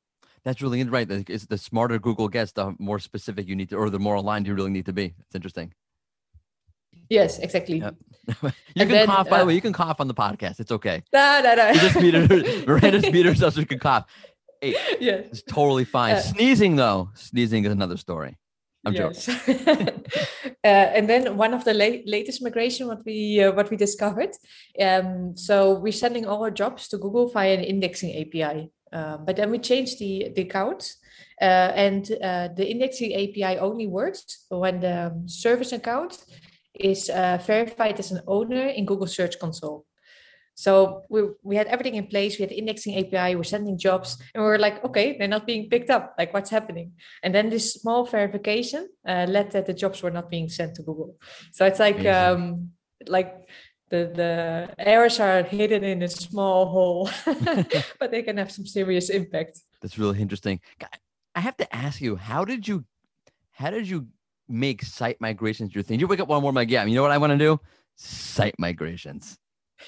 That's 0.45 0.62
really 0.62 0.83
right. 0.85 1.11
It's 1.11 1.47
the 1.47 1.59
smarter 1.59 1.99
Google 1.99 2.28
gets, 2.28 2.52
the 2.52 2.75
more 2.78 2.99
specific 2.99 3.49
you 3.49 3.57
need 3.57 3.71
to, 3.71 3.76
or 3.76 3.90
the 3.90 3.99
more 3.99 4.14
aligned 4.14 4.47
you 4.47 4.54
really 4.54 4.71
need 4.71 4.87
to 4.87 4.92
be. 4.92 5.14
It's 5.18 5.35
interesting. 5.35 5.73
Yes, 7.09 7.38
exactly. 7.38 7.78
Yep. 7.78 7.95
you 8.28 8.37
and 8.42 8.52
can 8.76 8.88
then, 8.88 9.07
cough, 9.07 9.28
by 9.28 9.37
uh, 9.37 9.40
the 9.40 9.47
way. 9.47 9.54
You 9.54 9.61
can 9.61 9.73
cough 9.73 10.00
on 10.00 10.09
the 10.09 10.14
podcast. 10.14 10.61
It's 10.61 10.73
okay. 10.73 11.02
No, 11.12 11.40
no, 11.42 11.54
no. 11.54 11.73
just 11.75 11.97
Miranda 12.66 13.02
speed 13.02 13.26
herself 13.26 13.54
so 13.54 13.61
she 13.61 13.66
can 13.66 13.78
cough. 13.78 14.04
Hey, 14.61 14.75
yeah. 15.00 15.12
It's 15.12 15.42
totally 15.42 15.85
fine. 15.85 16.16
Uh, 16.16 16.21
Sneezing, 16.21 16.76
though, 16.76 17.11
sneezing 17.14 17.64
is 17.64 17.73
another 17.73 17.97
story. 17.97 18.37
I'm 18.85 18.95
yes. 18.95 19.26
joking. 19.26 19.66
uh, 20.64 20.66
and 20.66 21.09
then 21.09 21.37
one 21.37 21.52
of 21.54 21.64
the 21.64 21.75
la- 21.75 22.02
latest 22.07 22.42
migration, 22.42 22.87
what 22.87 23.04
we 23.04 23.42
uh, 23.42 23.52
what 23.52 23.71
we 23.71 23.76
discovered. 23.76 24.30
Um, 24.80 25.37
so 25.37 25.75
we're 25.75 25.92
sending 25.92 26.26
all 26.26 26.42
our 26.42 26.50
jobs 26.50 26.88
to 26.88 26.99
Google 26.99 27.28
via 27.28 27.54
an 27.54 27.64
indexing 27.64 28.11
API. 28.21 28.71
Um, 28.92 29.25
but 29.25 29.37
then 29.37 29.50
we 29.50 29.59
changed 29.59 29.99
the, 29.99 30.33
the 30.35 30.42
account 30.42 30.95
uh, 31.40 31.73
and 31.75 32.11
uh, 32.23 32.49
the 32.57 32.68
indexing 32.68 33.12
API 33.14 33.59
only 33.59 33.87
works 33.87 34.47
when 34.49 34.80
the 34.80 35.09
um, 35.09 35.28
service 35.28 35.73
account 35.73 36.18
is 36.75 37.11
uh, 37.11 37.38
verified 37.45 37.99
as 37.99 38.11
an 38.11 38.23
owner 38.26 38.66
in 38.66 38.87
Google 38.87 39.07
Search 39.07 39.38
Console. 39.38 39.85
So 40.54 41.04
we, 41.09 41.23
we 41.45 41.54
had 41.54 41.68
everything 41.68 41.95
in 41.95 42.09
place. 42.09 42.37
We 42.37 42.42
had 42.42 42.50
indexing 42.50 42.99
API, 42.99 43.37
we're 43.37 43.45
sending 43.45 43.78
jobs, 43.78 44.18
and 44.35 44.42
we 44.42 44.49
were 44.49 44.59
like, 44.59 44.85
okay, 44.85 45.16
they're 45.16 45.28
not 45.28 45.47
being 45.47 45.68
picked 45.68 45.88
up. 45.88 46.16
Like, 46.18 46.35
what's 46.35 46.50
happening? 46.50 46.95
And 47.23 47.33
then 47.33 47.49
this 47.49 47.75
small 47.75 48.04
verification 48.04 48.88
uh, 49.07 49.26
led 49.28 49.52
that 49.52 49.66
the 49.66 49.73
jobs 49.73 50.02
were 50.02 50.11
not 50.11 50.28
being 50.28 50.49
sent 50.49 50.75
to 50.75 50.83
Google. 50.83 51.14
So 51.52 51.64
it's 51.64 51.78
like, 51.78 52.04
um, 52.07 52.71
like 53.07 53.33
the 53.90 54.11
the 54.14 54.75
errors 54.78 55.21
are 55.21 55.42
hidden 55.42 55.85
in 55.85 56.02
a 56.02 56.09
small 56.09 56.66
hole, 56.66 57.11
but 57.99 58.11
they 58.11 58.23
can 58.23 58.37
have 58.37 58.50
some 58.50 58.66
serious 58.66 59.11
impact. 59.11 59.61
That's 59.80 59.99
really 59.99 60.21
interesting. 60.21 60.61
I 61.35 61.40
have 61.40 61.57
to 61.59 61.75
ask 61.75 62.00
you, 62.00 62.16
how 62.16 62.45
did 62.45 62.66
you, 62.66 62.85
how 63.52 63.71
did 63.71 63.88
you 63.88 64.09
make 64.49 64.83
site 64.83 65.21
migrations 65.21 65.75
your 65.75 65.85
thing? 65.85 66.00
You 66.00 66.09
wake 66.09 66.21
up 66.21 66.28
one 66.28 66.42
morning 66.42 66.57
like, 66.57 66.71
yeah, 66.71 66.85
you 66.85 66.95
know 66.95 67.02
what 67.02 67.12
I 67.12 67.18
want 67.18 67.33
to 67.33 67.38
do? 67.38 67.61
Site 67.97 68.57
migrations. 68.59 69.38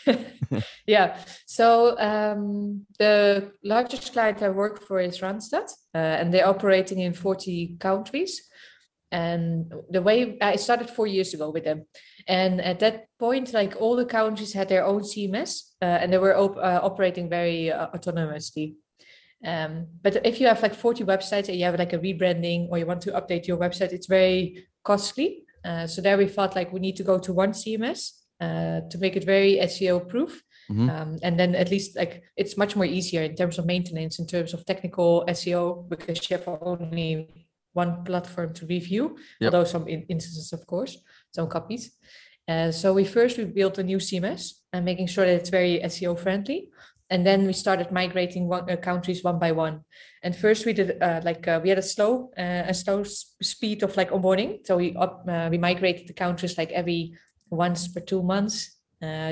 yeah. 0.87 1.19
So 1.47 1.99
um, 1.99 2.87
the 2.99 3.53
largest 3.65 4.13
client 4.13 4.43
I 4.43 4.51
work 4.51 4.83
for 4.87 5.01
is 5.01 5.21
Randstad, 5.21 5.69
uh, 5.95 5.99
and 5.99 6.33
they're 6.33 6.47
operating 6.49 7.01
in 7.01 7.13
40 7.13 7.77
countries. 7.81 8.49
And 9.13 9.73
the 9.91 10.03
way 10.03 10.39
I 10.41 10.57
started 10.57 10.89
four 10.89 11.07
years 11.07 11.35
ago 11.35 11.51
with 11.51 11.65
them, 11.65 11.87
and 12.29 12.61
at 12.61 12.79
that 12.81 13.07
point, 13.19 13.53
like 13.53 13.75
all 13.81 13.97
the 13.97 14.05
countries 14.05 14.53
had 14.53 14.69
their 14.69 14.85
own 14.85 15.03
CMS, 15.03 15.63
uh, 15.83 15.85
and 15.85 16.13
they 16.13 16.19
were 16.19 16.37
op- 16.37 16.57
uh, 16.57 16.81
operating 16.83 17.29
very 17.29 17.73
uh, 17.73 17.89
autonomously. 17.89 18.75
Um, 19.45 19.87
but 20.03 20.25
if 20.25 20.41
you 20.41 20.47
have 20.47 20.63
like 20.63 20.75
40 20.75 21.05
websites 21.05 21.49
and 21.49 21.57
you 21.57 21.65
have 21.65 21.79
like 21.79 21.93
a 21.93 21.99
rebranding 21.99 22.69
or 22.71 22.79
you 22.79 22.87
want 22.87 23.01
to 23.03 23.13
update 23.13 23.47
your 23.47 23.57
website, 23.57 23.93
it's 23.93 24.07
very 24.07 24.67
costly. 24.85 25.45
Uh, 25.65 25.87
so 25.87 26.01
there 26.03 26.19
we 26.19 26.27
thought 26.27 26.55
like 26.55 26.73
we 26.73 26.81
need 26.81 26.97
to 26.97 27.03
go 27.03 27.19
to 27.19 27.33
one 27.33 27.53
CMS 27.53 28.13
uh, 28.41 28.81
to 28.91 28.99
make 28.99 29.17
it 29.17 29.25
very 29.25 29.59
SEO 29.63 30.07
proof. 30.09 30.43
Mm-hmm. 30.71 30.91
Um, 30.91 31.19
and 31.23 31.39
then 31.39 31.55
at 31.55 31.71
least 31.71 31.97
like 31.97 32.23
it's 32.37 32.57
much 32.57 32.77
more 32.77 32.85
easier 32.85 33.23
in 33.23 33.35
terms 33.35 33.59
of 33.59 33.67
maintenance, 33.67 34.19
in 34.19 34.27
terms 34.27 34.55
of 34.55 34.65
technical 34.65 35.25
SEO, 35.29 35.89
because 35.89 36.31
you 36.31 36.37
have 36.37 36.47
only 36.63 37.49
one 37.73 38.05
platform 38.05 38.53
to 38.55 38.67
review, 38.67 39.17
yep. 39.41 39.53
although 39.53 39.65
some 39.65 39.87
in- 39.87 40.07
instances, 40.09 40.53
of 40.53 40.67
course, 40.67 40.99
some 41.33 41.49
copies. 41.49 41.93
Uh, 42.49 42.73
so 42.73 42.93
we 42.93 43.05
first 43.05 43.39
we 43.39 43.45
built 43.45 43.79
a 43.79 43.83
new 43.83 43.99
CMS 43.99 44.55
and 44.73 44.85
making 44.85 45.07
sure 45.07 45.25
that 45.25 45.35
it's 45.35 45.51
very 45.51 45.81
SEO 45.85 46.19
friendly. 46.19 46.69
And 47.09 47.27
then 47.27 47.47
we 47.47 47.53
started 47.53 47.91
migrating 47.91 48.49
one, 48.49 48.71
uh, 48.71 48.77
countries 48.77 49.25
one 49.25 49.39
by 49.39 49.53
one. 49.53 49.81
And 50.23 50.35
first 50.35 50.65
we 50.65 50.73
did 50.73 51.01
uh, 51.03 51.21
like 51.25 51.47
uh, 51.47 51.61
we 51.63 51.69
had 51.69 51.79
a 51.79 51.83
slow 51.83 52.31
uh, 52.39 52.65
a 52.69 52.75
slow 52.75 53.05
speed 53.05 53.83
of 53.83 53.97
like 53.97 54.11
onboarding. 54.11 54.67
So 54.67 54.77
we 54.77 54.95
up, 54.97 55.25
uh, 55.29 55.49
we 55.51 55.59
migrated 55.59 56.09
the 56.09 56.13
countries 56.13 56.59
like 56.59 56.71
every 56.73 57.15
once 57.51 57.89
per 57.89 58.01
two 58.01 58.23
months, 58.23 58.79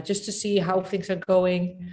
just 0.04 0.24
to 0.24 0.32
see 0.32 0.58
how 0.58 0.80
things 0.80 1.08
are 1.10 1.22
going. 1.26 1.90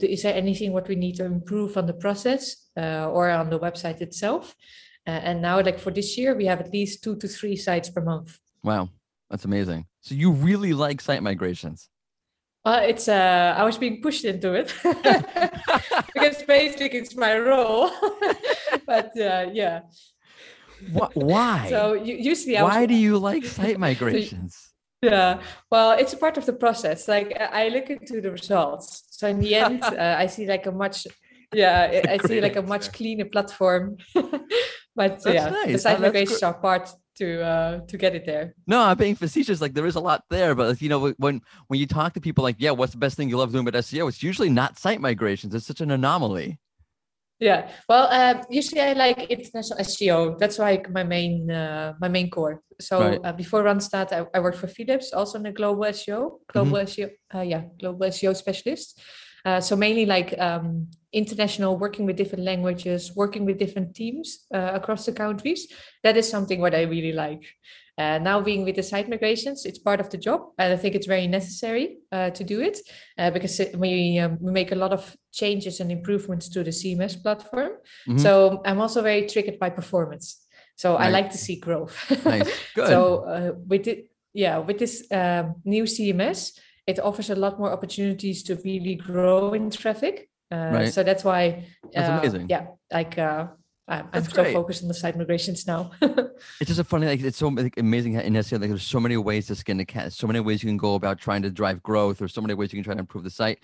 is 0.00 0.22
there 0.22 0.34
anything 0.34 0.72
what 0.72 0.88
we 0.88 0.96
need 0.96 1.16
to 1.16 1.24
improve 1.24 1.76
on 1.76 1.86
the 1.86 2.00
process 2.04 2.70
or 2.76 3.30
on 3.30 3.50
the 3.50 3.58
website 3.58 4.00
itself? 4.00 4.54
And 5.06 5.42
now, 5.42 5.60
like 5.60 5.78
for 5.78 5.90
this 5.90 6.16
year, 6.16 6.34
we 6.34 6.46
have 6.46 6.60
at 6.60 6.72
least 6.72 7.02
two 7.02 7.16
to 7.16 7.28
three 7.28 7.56
sites 7.56 7.88
per 7.90 8.00
month. 8.00 8.38
Wow, 8.62 8.90
that's 9.28 9.44
amazing. 9.44 9.86
So 10.00 10.14
you 10.14 10.32
really 10.32 10.72
like 10.72 11.00
site 11.00 11.22
migrations? 11.22 11.88
Uh, 12.64 12.82
it's 12.84 13.08
uh, 13.08 13.54
I 13.56 13.64
was 13.64 13.78
being 13.78 14.02
pushed 14.02 14.24
into 14.24 14.52
it 14.52 14.74
because 16.12 16.42
basically 16.42 16.98
it's 16.98 17.16
my 17.16 17.38
role. 17.38 17.90
but 18.86 19.18
uh, 19.18 19.46
yeah. 19.52 19.80
Why? 21.14 21.66
So 21.68 21.92
usually, 21.94 22.56
I 22.56 22.62
why 22.62 22.80
was, 22.80 22.88
do 22.88 22.94
you 22.94 23.18
like 23.18 23.44
site 23.44 23.78
migrations? 23.78 24.72
yeah, 25.02 25.40
well, 25.70 25.92
it's 25.92 26.12
a 26.12 26.16
part 26.16 26.38
of 26.38 26.46
the 26.46 26.54
process. 26.54 27.06
Like 27.06 27.36
I 27.38 27.68
look 27.68 27.90
into 27.90 28.20
the 28.20 28.30
results, 28.30 29.04
so 29.10 29.28
in 29.28 29.40
the 29.40 29.54
end, 29.54 29.82
uh, 29.82 30.16
I 30.18 30.26
see 30.26 30.46
like 30.46 30.64
a 30.66 30.72
much, 30.72 31.06
yeah, 31.52 32.02
I 32.08 32.16
see 32.26 32.40
like 32.40 32.56
a 32.56 32.62
much 32.62 32.92
cleaner 32.92 33.26
platform. 33.26 33.98
But 35.00 35.22
That's 35.24 35.34
yeah, 35.34 35.48
nice. 35.48 35.72
the 35.72 35.78
site 35.78 35.98
oh, 35.98 36.02
migrations 36.02 36.42
are 36.42 36.52
part 36.52 36.84
to 37.20 37.26
uh 37.52 37.80
to 37.90 37.96
get 37.96 38.12
it 38.18 38.24
there. 38.30 38.46
No 38.66 38.78
i'm 38.88 38.98
being 39.04 39.16
facetious 39.24 39.58
like 39.64 39.74
there 39.78 39.88
is 39.92 39.96
a 39.96 40.04
lot 40.08 40.20
there 40.34 40.52
but 40.54 40.82
you 40.82 40.90
know 40.92 41.00
when 41.24 41.40
when 41.68 41.78
you 41.80 41.86
talk 41.98 42.10
to 42.14 42.20
people 42.20 42.42
like 42.48 42.58
yeah 42.58 42.72
what's 42.78 42.92
the 42.96 43.02
best 43.04 43.16
thing 43.16 43.28
you 43.30 43.38
love 43.38 43.50
doing 43.52 43.66
about 43.66 43.82
seo 43.88 44.08
it's 44.10 44.22
usually 44.30 44.52
not 44.60 44.78
site 44.84 45.00
migrations. 45.00 45.54
It's 45.54 45.66
such 45.72 45.80
an 45.80 45.90
anomaly. 45.90 46.48
Yeah. 47.48 47.60
Well 47.88 48.06
uh, 48.18 48.34
usually 48.60 48.82
i 48.88 48.92
like 49.04 49.18
international 49.36 49.80
seo 49.92 50.16
that's 50.40 50.58
like 50.68 50.82
my 50.98 51.04
main 51.14 51.34
uh, 51.50 51.88
my 52.02 52.10
main 52.16 52.28
core. 52.34 52.56
So 52.88 52.94
right. 53.00 53.20
uh, 53.26 53.34
before 53.42 53.60
randstad 53.68 54.08
I, 54.16 54.20
I 54.36 54.38
worked 54.44 54.60
for 54.62 54.70
philips 54.78 55.08
also 55.18 55.34
in 55.40 55.44
the 55.48 55.54
global 55.60 55.92
seo 56.00 56.20
global 56.52 56.80
mm-hmm. 56.80 56.94
seo 56.94 57.06
uh, 57.34 57.46
yeah 57.52 57.62
global 57.80 58.08
seo 58.16 58.32
specialist 58.44 58.88
uh, 59.44 59.60
so 59.60 59.76
mainly 59.76 60.06
like 60.06 60.34
um, 60.38 60.88
international, 61.12 61.76
working 61.76 62.06
with 62.06 62.16
different 62.16 62.44
languages, 62.44 63.12
working 63.16 63.44
with 63.44 63.58
different 63.58 63.94
teams 63.94 64.46
uh, 64.54 64.70
across 64.74 65.06
the 65.06 65.12
countries. 65.12 65.66
That 66.02 66.16
is 66.16 66.28
something 66.28 66.60
what 66.60 66.74
I 66.74 66.82
really 66.82 67.12
like. 67.12 67.44
Uh, 67.98 68.18
now 68.18 68.40
being 68.40 68.64
with 68.64 68.76
the 68.76 68.82
site 68.82 69.10
migrations, 69.10 69.66
it's 69.66 69.78
part 69.78 70.00
of 70.00 70.08
the 70.08 70.16
job, 70.16 70.40
and 70.58 70.72
I 70.72 70.76
think 70.76 70.94
it's 70.94 71.06
very 71.06 71.26
necessary 71.26 71.98
uh, 72.12 72.30
to 72.30 72.44
do 72.44 72.60
it 72.62 72.78
uh, 73.18 73.30
because 73.30 73.60
we, 73.74 74.18
um, 74.18 74.38
we 74.40 74.52
make 74.52 74.72
a 74.72 74.76
lot 74.76 74.92
of 74.92 75.14
changes 75.32 75.80
and 75.80 75.92
improvements 75.92 76.48
to 76.50 76.64
the 76.64 76.70
CMS 76.70 77.22
platform. 77.22 77.72
Mm-hmm. 78.08 78.16
So 78.16 78.62
I'm 78.64 78.80
also 78.80 79.02
very 79.02 79.26
triggered 79.26 79.58
by 79.58 79.68
performance. 79.68 80.46
So 80.76 80.96
nice. 80.96 81.08
I 81.08 81.10
like 81.10 81.30
to 81.32 81.38
see 81.38 81.56
growth. 81.56 81.94
nice. 82.24 82.50
Good. 82.74 82.86
so 82.86 83.24
uh, 83.24 83.52
with 83.66 83.86
it, 83.86 84.10
yeah, 84.32 84.58
with 84.58 84.78
this 84.78 85.06
um, 85.10 85.56
new 85.66 85.82
CMS, 85.82 86.58
it 86.90 86.98
offers 86.98 87.30
a 87.30 87.34
lot 87.34 87.58
more 87.58 87.70
opportunities 87.70 88.42
to 88.44 88.56
really 88.56 88.96
grow 88.96 89.52
in 89.52 89.70
traffic. 89.70 90.28
Uh, 90.52 90.70
right. 90.72 90.92
So 90.92 91.02
that's 91.02 91.24
why. 91.24 91.64
That's 91.92 92.08
uh, 92.08 92.18
amazing. 92.18 92.48
Yeah, 92.48 92.66
like 92.92 93.16
uh, 93.18 93.46
I'm, 93.86 94.08
I'm 94.12 94.24
so 94.24 94.44
focused 94.52 94.82
on 94.82 94.88
the 94.88 94.94
site 94.94 95.16
migrations 95.16 95.66
now. 95.66 95.92
it's 96.02 96.66
just 96.66 96.80
a 96.80 96.84
funny, 96.84 97.06
like 97.06 97.20
it's 97.20 97.38
so 97.38 97.48
like, 97.48 97.78
amazing 97.78 98.14
in 98.14 98.34
SEO. 98.34 98.60
Like 98.60 98.70
there's 98.70 98.82
so 98.82 99.00
many 99.00 99.16
ways 99.16 99.46
to 99.46 99.54
skin 99.54 99.76
the 99.76 99.84
cat. 99.84 100.12
So 100.12 100.26
many 100.26 100.40
ways 100.40 100.62
you 100.62 100.68
can 100.68 100.76
go 100.76 100.94
about 100.94 101.18
trying 101.18 101.42
to 101.42 101.50
drive 101.50 101.82
growth, 101.82 102.20
or 102.20 102.28
so 102.28 102.40
many 102.40 102.54
ways 102.54 102.72
you 102.72 102.78
can 102.78 102.84
try 102.84 102.94
to 102.94 103.00
improve 103.00 103.24
the 103.24 103.30
site. 103.30 103.60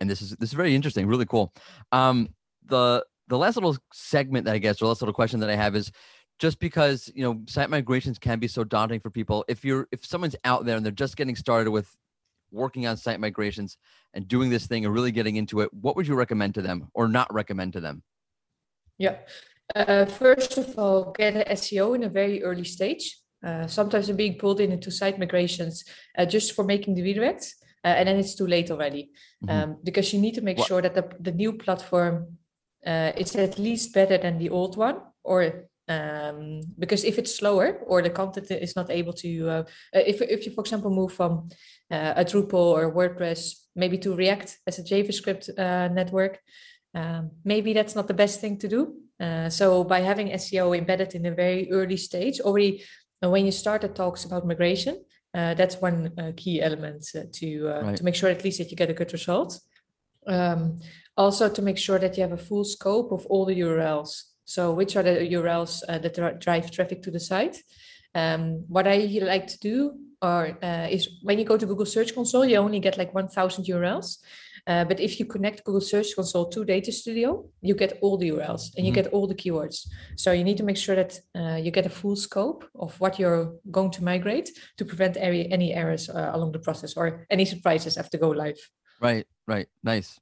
And 0.00 0.08
this 0.08 0.22
is 0.22 0.30
this 0.36 0.50
is 0.50 0.54
very 0.54 0.74
interesting, 0.74 1.06
really 1.06 1.26
cool. 1.26 1.52
Um, 1.90 2.28
the 2.66 3.04
the 3.26 3.38
last 3.38 3.56
little 3.56 3.76
segment 3.92 4.44
that 4.46 4.54
I 4.54 4.58
guess, 4.58 4.80
or 4.80 4.86
last 4.86 5.02
little 5.02 5.14
question 5.14 5.40
that 5.40 5.50
I 5.50 5.56
have 5.56 5.74
is, 5.74 5.90
just 6.38 6.60
because 6.60 7.10
you 7.14 7.22
know 7.22 7.40
site 7.46 7.70
migrations 7.70 8.18
can 8.18 8.38
be 8.38 8.48
so 8.48 8.64
daunting 8.64 9.00
for 9.00 9.10
people 9.10 9.44
if 9.48 9.64
you're 9.64 9.88
if 9.92 10.04
someone's 10.04 10.36
out 10.44 10.64
there 10.64 10.76
and 10.76 10.84
they're 10.84 10.92
just 10.92 11.16
getting 11.16 11.36
started 11.36 11.70
with 11.70 11.96
working 12.50 12.86
on 12.86 12.96
site 12.96 13.20
migrations 13.20 13.76
and 14.14 14.26
doing 14.28 14.50
this 14.50 14.66
thing 14.66 14.84
and 14.84 14.94
really 14.94 15.12
getting 15.12 15.36
into 15.36 15.60
it 15.60 15.72
what 15.72 15.96
would 15.96 16.06
you 16.06 16.14
recommend 16.14 16.54
to 16.54 16.62
them 16.62 16.88
or 16.94 17.08
not 17.08 17.32
recommend 17.32 17.72
to 17.72 17.80
them 17.80 18.02
yeah 18.98 19.16
uh, 19.76 20.04
first 20.04 20.56
of 20.58 20.78
all 20.78 21.12
get 21.12 21.34
an 21.34 21.44
seo 21.56 21.94
in 21.94 22.04
a 22.04 22.08
very 22.08 22.42
early 22.42 22.64
stage 22.64 23.18
uh, 23.46 23.66
sometimes 23.66 24.06
they're 24.06 24.16
being 24.16 24.38
pulled 24.38 24.60
in 24.60 24.72
into 24.72 24.90
site 24.90 25.18
migrations 25.18 25.84
uh, 26.18 26.24
just 26.24 26.54
for 26.54 26.64
making 26.64 26.94
the 26.94 27.02
redirects 27.02 27.52
uh, 27.84 27.88
and 27.88 28.08
then 28.08 28.16
it's 28.16 28.34
too 28.34 28.46
late 28.46 28.70
already 28.70 29.10
mm-hmm. 29.44 29.70
um, 29.70 29.76
because 29.84 30.12
you 30.12 30.20
need 30.20 30.34
to 30.34 30.42
make 30.42 30.58
what? 30.58 30.66
sure 30.66 30.82
that 30.82 30.94
the, 30.94 31.08
the 31.20 31.32
new 31.32 31.52
platform 31.52 32.38
uh, 32.86 33.12
is 33.16 33.36
at 33.36 33.58
least 33.58 33.94
better 33.94 34.18
than 34.18 34.38
the 34.38 34.50
old 34.50 34.76
one 34.76 35.00
or 35.22 35.68
um, 35.88 36.60
because 36.78 37.04
if 37.04 37.18
it's 37.18 37.34
slower 37.34 37.78
or 37.86 38.02
the 38.02 38.10
content 38.10 38.50
is 38.50 38.76
not 38.76 38.90
able 38.90 39.12
to 39.12 39.48
uh, 39.48 39.62
uh, 39.94 40.04
if, 40.06 40.20
if 40.20 40.46
you 40.46 40.52
for 40.52 40.60
example 40.60 40.90
move 40.90 41.12
from 41.12 41.48
uh, 41.90 42.14
a 42.16 42.24
drupal 42.24 42.54
or 42.54 42.92
wordpress 42.92 43.54
maybe 43.74 43.98
to 43.98 44.14
react 44.14 44.58
as 44.66 44.78
a 44.78 44.82
javascript 44.82 45.48
uh, 45.58 45.88
network 45.88 46.40
um, 46.94 47.30
maybe 47.44 47.72
that's 47.72 47.94
not 47.94 48.06
the 48.06 48.14
best 48.14 48.40
thing 48.40 48.58
to 48.58 48.68
do 48.68 48.94
uh, 49.20 49.48
so 49.48 49.82
by 49.84 50.00
having 50.00 50.28
seo 50.28 50.76
embedded 50.76 51.14
in 51.14 51.26
a 51.26 51.34
very 51.34 51.70
early 51.72 51.96
stage 51.96 52.40
already 52.40 52.84
when 53.20 53.44
you 53.44 53.52
start 53.52 53.80
the 53.82 53.88
talks 53.88 54.24
about 54.24 54.46
migration 54.46 55.02
that's 55.32 55.76
one 55.76 56.12
key 56.36 56.60
element 56.60 57.06
to 57.32 57.66
right. 57.66 57.96
to 57.96 58.04
make 58.04 58.14
sure 58.14 58.30
at 58.30 58.44
least 58.44 58.58
that 58.58 58.70
you 58.70 58.76
get 58.76 58.90
a 58.90 58.94
good 58.94 59.12
result 59.12 59.60
um, 60.26 60.78
also 61.16 61.48
to 61.48 61.62
make 61.62 61.78
sure 61.78 61.98
that 61.98 62.16
you 62.16 62.22
have 62.22 62.32
a 62.32 62.36
full 62.36 62.64
scope 62.64 63.12
of 63.12 63.24
all 63.26 63.44
the 63.44 63.60
urls 63.60 64.22
so 64.48 64.72
which 64.72 64.96
are 64.96 65.02
the 65.02 65.28
URLs 65.36 65.82
uh, 65.90 65.98
that 65.98 66.40
drive 66.40 66.70
traffic 66.70 67.02
to 67.02 67.10
the 67.10 67.20
site? 67.20 67.62
Um, 68.14 68.64
what 68.66 68.88
I 68.88 68.96
like 69.20 69.46
to 69.48 69.58
do 69.58 69.92
or 70.22 70.56
uh, 70.62 70.88
is 70.90 71.20
when 71.22 71.38
you 71.38 71.44
go 71.44 71.58
to 71.58 71.66
Google 71.66 71.84
Search 71.84 72.14
Console, 72.14 72.46
you 72.46 72.56
only 72.56 72.80
get 72.80 72.96
like 72.96 73.14
1,000 73.14 73.66
URLs. 73.66 74.16
Uh, 74.66 74.84
but 74.84 75.00
if 75.00 75.20
you 75.20 75.26
connect 75.26 75.64
Google 75.64 75.82
Search 75.82 76.14
Console 76.14 76.48
to 76.48 76.64
Data 76.64 76.90
Studio, 76.90 77.44
you 77.60 77.74
get 77.74 77.98
all 78.00 78.16
the 78.16 78.30
URLs 78.30 78.74
and 78.76 78.86
you 78.86 78.92
mm-hmm. 78.92 79.02
get 79.02 79.12
all 79.12 79.26
the 79.26 79.34
keywords. 79.34 79.86
So 80.16 80.32
you 80.32 80.44
need 80.44 80.56
to 80.56 80.64
make 80.64 80.78
sure 80.78 80.96
that 80.96 81.20
uh, 81.34 81.56
you 81.56 81.70
get 81.70 81.84
a 81.84 81.90
full 81.90 82.16
scope 82.16 82.64
of 82.74 82.98
what 83.00 83.18
you're 83.18 83.52
going 83.70 83.90
to 83.92 84.02
migrate 84.02 84.50
to 84.78 84.84
prevent 84.86 85.18
any, 85.18 85.52
any 85.52 85.74
errors 85.74 86.08
uh, 86.08 86.30
along 86.32 86.52
the 86.52 86.58
process 86.58 86.96
or 86.96 87.26
any 87.28 87.44
surprises 87.44 87.98
after 87.98 88.16
go 88.16 88.30
live. 88.30 88.58
Right, 88.98 89.26
right, 89.46 89.68
nice. 89.84 90.18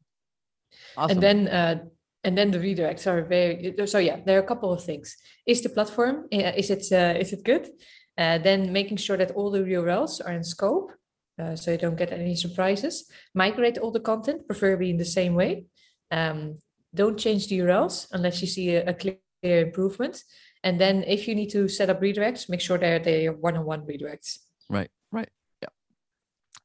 Awesome. 0.97 1.13
And 1.13 1.23
then 1.23 1.49
uh, 1.49 1.85
and 2.27 2.37
then 2.37 2.51
the 2.51 2.59
redirects 2.59 3.07
are 3.07 3.23
very 3.25 3.75
so 3.87 3.99
yeah 3.99 4.19
there 4.27 4.37
are 4.39 4.43
a 4.43 4.47
couple 4.47 4.73
of 4.73 4.85
things. 4.85 5.17
Is 5.47 5.63
the 5.63 5.71
platform 5.71 6.27
is 6.31 6.71
it 6.71 6.85
uh, 6.93 7.19
is 7.19 7.33
it 7.33 7.45
good? 7.45 7.71
Uh, 8.19 8.39
then 8.39 8.73
making 8.73 8.97
sure 8.97 9.17
that 9.17 9.31
all 9.33 9.51
the 9.51 9.61
urls 9.61 10.21
are 10.27 10.33
in 10.33 10.43
scope 10.43 10.91
uh, 11.39 11.55
so 11.55 11.71
you 11.71 11.79
don't 11.79 11.97
get 11.97 12.13
any 12.13 12.35
surprises. 12.35 13.11
Migrate 13.35 13.79
all 13.79 13.93
the 13.93 14.01
content 14.01 14.47
preferably 14.47 14.91
in 14.91 14.97
the 14.97 15.05
same 15.05 15.35
way. 15.35 15.67
Um, 16.11 16.59
don't 16.95 17.19
change 17.19 17.49
the 17.49 17.59
urls 17.61 18.09
unless 18.13 18.41
you 18.41 18.49
see 18.49 18.75
a, 18.75 18.89
a, 18.89 18.95
clear 18.95 19.19
improvement. 19.43 20.23
And 20.65 20.81
then 20.81 21.05
if 21.05 21.29
you 21.29 21.35
need 21.35 21.51
to 21.51 21.69
set 21.69 21.91
up 21.91 22.01
redirects 22.01 22.49
make 22.49 22.61
sure 22.61 22.79
they're 22.79 22.99
they 22.99 23.29
are 23.29 23.33
one-on-one 23.33 23.83
redirects. 23.83 24.39
Right 24.69 24.91
right 25.13 25.29
yeah. 25.63 25.69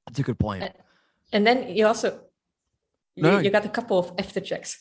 That's 0.07 0.19
a 0.19 0.23
good 0.23 0.39
point. 0.39 0.61
point 0.61 0.75
and 1.33 1.45
then 1.45 1.75
you 1.75 1.85
also 1.85 2.21
no, 3.17 3.37
you, 3.37 3.45
you 3.45 3.49
got 3.51 3.65
a 3.65 3.69
couple 3.69 3.99
of 3.99 4.11
after 4.17 4.39
checks 4.39 4.79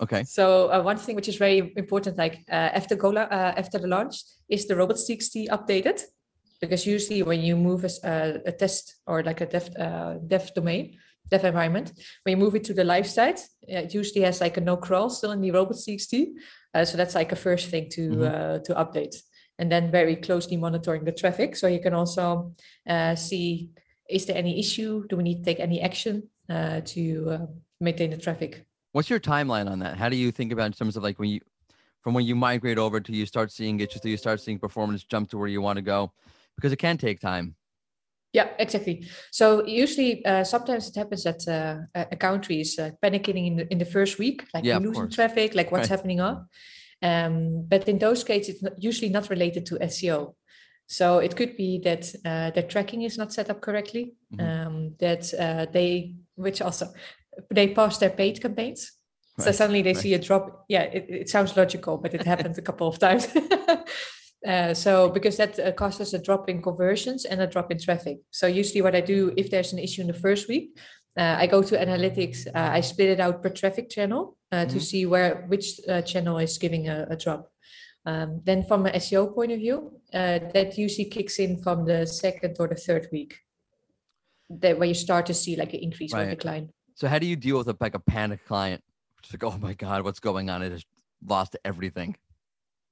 Okay. 0.00 0.24
So 0.24 0.72
uh, 0.72 0.82
one 0.82 0.96
thing 0.96 1.16
which 1.16 1.28
is 1.28 1.36
very 1.36 1.72
important, 1.76 2.16
like 2.16 2.44
uh, 2.50 2.70
after 2.74 2.96
go 2.96 3.12
uh, 3.14 3.54
after 3.56 3.78
the 3.78 3.88
launch, 3.88 4.22
is 4.48 4.66
the 4.66 4.76
robots.txt 4.76 5.48
updated? 5.48 6.02
Because 6.60 6.86
usually 6.86 7.22
when 7.22 7.42
you 7.42 7.56
move 7.56 7.84
a, 7.84 8.08
uh, 8.08 8.38
a 8.46 8.52
test 8.52 8.96
or 9.06 9.22
like 9.22 9.40
a 9.40 9.46
dev 9.46 9.68
uh, 9.78 10.14
dev 10.26 10.54
domain, 10.54 10.98
dev 11.30 11.44
environment, 11.44 11.92
when 12.22 12.36
you 12.38 12.42
move 12.42 12.54
it 12.54 12.64
to 12.64 12.74
the 12.74 12.84
live 12.84 13.06
site, 13.06 13.40
it 13.62 13.92
usually 13.92 14.24
has 14.24 14.40
like 14.40 14.56
a 14.56 14.60
no 14.60 14.76
crawl 14.76 15.10
still 15.10 15.32
in 15.32 15.40
the 15.40 15.50
robots.txt. 15.50 16.28
Uh, 16.74 16.84
so 16.84 16.96
that's 16.96 17.14
like 17.14 17.32
a 17.32 17.36
first 17.36 17.68
thing 17.68 17.88
to 17.90 18.10
mm-hmm. 18.10 18.62
to 18.62 18.74
update, 18.74 19.16
and 19.58 19.70
then 19.70 19.90
very 19.90 20.16
closely 20.16 20.56
monitoring 20.56 21.04
the 21.04 21.12
traffic. 21.12 21.56
So 21.56 21.66
you 21.66 21.80
can 21.80 21.94
also 21.94 22.54
see 23.16 23.70
is 24.08 24.26
there 24.26 24.36
any 24.36 24.58
issue? 24.58 25.06
Do 25.08 25.16
we 25.16 25.22
need 25.22 25.38
to 25.38 25.44
take 25.44 25.60
any 25.60 25.80
action 25.80 26.28
to 26.48 27.48
maintain 27.80 28.10
the 28.10 28.16
traffic? 28.16 28.66
What's 28.92 29.08
your 29.08 29.20
timeline 29.20 29.70
on 29.70 29.78
that? 29.80 29.96
How 29.96 30.08
do 30.08 30.16
you 30.16 30.30
think 30.30 30.52
about 30.52 30.66
in 30.66 30.72
terms 30.72 30.96
of 30.96 31.02
like 31.02 31.18
when 31.18 31.30
you, 31.30 31.40
from 32.02 32.14
when 32.14 32.24
you 32.24 32.34
migrate 32.34 32.78
over 32.78 33.00
to 33.00 33.12
you 33.12 33.26
start 33.26 33.50
seeing 33.50 33.80
it, 33.80 33.90
just 33.90 34.04
you 34.04 34.16
start 34.16 34.40
seeing 34.40 34.58
performance 34.58 35.02
jump 35.04 35.30
to 35.30 35.38
where 35.38 35.48
you 35.48 35.62
want 35.62 35.76
to 35.78 35.82
go, 35.82 36.12
because 36.56 36.72
it 36.72 36.76
can 36.76 36.98
take 36.98 37.20
time. 37.20 37.56
Yeah, 38.32 38.48
exactly. 38.58 39.06
So 39.30 39.66
usually, 39.66 40.24
uh, 40.24 40.44
sometimes 40.44 40.88
it 40.88 40.96
happens 40.96 41.24
that 41.24 41.46
uh, 41.48 42.04
a 42.10 42.16
country 42.16 42.60
is 42.60 42.78
uh, 42.78 42.90
panicking 43.02 43.46
in 43.46 43.56
the, 43.56 43.72
in 43.72 43.78
the 43.78 43.84
first 43.84 44.18
week, 44.18 44.46
like 44.54 44.64
yeah, 44.64 44.78
losing 44.78 45.10
traffic, 45.10 45.54
like 45.54 45.70
what's 45.70 45.90
right. 45.90 45.96
happening 45.96 46.20
up. 46.20 46.46
Um, 47.02 47.66
but 47.68 47.88
in 47.88 47.98
those 47.98 48.24
cases, 48.24 48.54
it's 48.54 48.62
not, 48.62 48.82
usually 48.82 49.10
not 49.10 49.28
related 49.28 49.66
to 49.66 49.74
SEO. 49.76 50.34
So 50.86 51.18
it 51.18 51.36
could 51.36 51.56
be 51.56 51.78
that 51.80 52.10
uh, 52.24 52.50
their 52.50 52.66
tracking 52.66 53.02
is 53.02 53.18
not 53.18 53.32
set 53.32 53.50
up 53.50 53.60
correctly. 53.60 54.14
Mm-hmm. 54.34 54.66
Um, 54.66 54.94
that 54.98 55.32
uh, 55.38 55.70
they, 55.70 56.14
which 56.34 56.62
also 56.62 56.86
they 57.50 57.68
pass 57.74 57.98
their 57.98 58.10
paid 58.10 58.40
campaigns. 58.40 58.92
Right. 59.38 59.46
So 59.46 59.52
suddenly 59.52 59.82
they 59.82 59.94
right. 59.94 60.02
see 60.02 60.14
a 60.14 60.18
drop. 60.18 60.64
Yeah, 60.68 60.82
it, 60.82 61.06
it 61.08 61.28
sounds 61.28 61.56
logical, 61.56 61.96
but 61.96 62.14
it 62.14 62.24
happened 62.24 62.58
a 62.58 62.62
couple 62.62 62.86
of 62.86 62.98
times. 62.98 63.28
uh, 64.46 64.74
so 64.74 65.08
because 65.08 65.36
that 65.38 65.58
uh, 65.58 65.72
causes 65.72 66.12
a 66.12 66.18
drop 66.18 66.48
in 66.48 66.62
conversions 66.62 67.24
and 67.24 67.40
a 67.40 67.46
drop 67.46 67.70
in 67.70 67.78
traffic. 67.78 68.18
So 68.30 68.46
usually 68.46 68.82
what 68.82 68.94
I 68.94 69.00
do 69.00 69.32
if 69.36 69.50
there's 69.50 69.72
an 69.72 69.78
issue 69.78 70.02
in 70.02 70.06
the 70.06 70.14
first 70.14 70.48
week, 70.48 70.78
uh, 71.16 71.36
I 71.38 71.46
go 71.46 71.62
to 71.62 71.76
analytics. 71.76 72.46
Uh, 72.46 72.70
I 72.72 72.80
split 72.80 73.08
it 73.08 73.20
out 73.20 73.42
per 73.42 73.48
traffic 73.48 73.88
channel 73.90 74.36
uh, 74.50 74.56
mm-hmm. 74.56 74.70
to 74.70 74.80
see 74.80 75.06
where 75.06 75.44
which 75.48 75.80
uh, 75.88 76.02
channel 76.02 76.38
is 76.38 76.58
giving 76.58 76.88
a, 76.88 77.06
a 77.10 77.16
drop. 77.16 77.50
Um, 78.04 78.40
then 78.44 78.64
from 78.64 78.86
an 78.86 78.94
SEO 78.94 79.34
point 79.34 79.52
of 79.52 79.58
view, 79.58 80.00
that 80.12 80.76
usually 80.76 81.08
kicks 81.08 81.38
in 81.38 81.62
from 81.62 81.84
the 81.84 82.06
second 82.06 82.56
or 82.58 82.66
the 82.66 82.74
third 82.74 83.08
week. 83.12 83.38
That 84.50 84.78
where 84.78 84.88
you 84.88 84.94
start 84.94 85.26
to 85.26 85.34
see 85.34 85.56
like 85.56 85.72
an 85.72 85.80
increase 85.80 86.12
right. 86.12 86.26
or 86.26 86.30
decline. 86.30 86.70
So 87.02 87.08
how 87.08 87.18
do 87.18 87.26
you 87.26 87.34
deal 87.34 87.58
with 87.58 87.66
a, 87.66 87.76
like 87.80 87.96
a 87.96 87.98
panic 87.98 88.46
client? 88.46 88.80
It's 89.24 89.32
like, 89.32 89.42
oh 89.42 89.58
my 89.58 89.74
god, 89.74 90.04
what's 90.04 90.20
going 90.20 90.48
on? 90.48 90.62
It 90.62 90.70
has 90.70 90.84
lost 91.26 91.56
everything. 91.64 92.14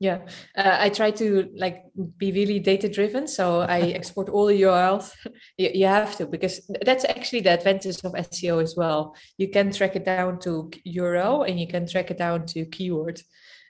Yeah, 0.01 0.23
uh, 0.57 0.79
I 0.81 0.89
try 0.89 1.13
to 1.13 1.49
like 1.55 1.85
be 2.17 2.33
really 2.33 2.59
data 2.59 2.89
driven. 2.89 3.29
So 3.29 3.61
I 3.61 3.81
export 3.99 4.29
all 4.29 4.47
the 4.47 4.63
URLs. 4.63 5.13
you, 5.57 5.71
you, 5.75 5.87
have 5.87 6.17
to 6.17 6.27
because 6.27 6.69
that's 6.85 7.05
actually 7.05 7.43
the 7.43 7.53
advantage 7.53 7.99
of 8.03 8.15
SEO 8.15 8.61
as 8.61 8.75
well. 8.77 9.15
You 9.39 9.49
can 9.49 9.71
track 9.71 9.95
it 9.95 10.05
down 10.05 10.41
to 10.41 10.73
URL 10.85 11.49
and 11.49 11.61
you 11.61 11.69
can 11.69 11.87
track 11.87 12.11
it 12.11 12.19
down 12.19 12.47
to 12.47 12.65
keyword. 12.65 13.23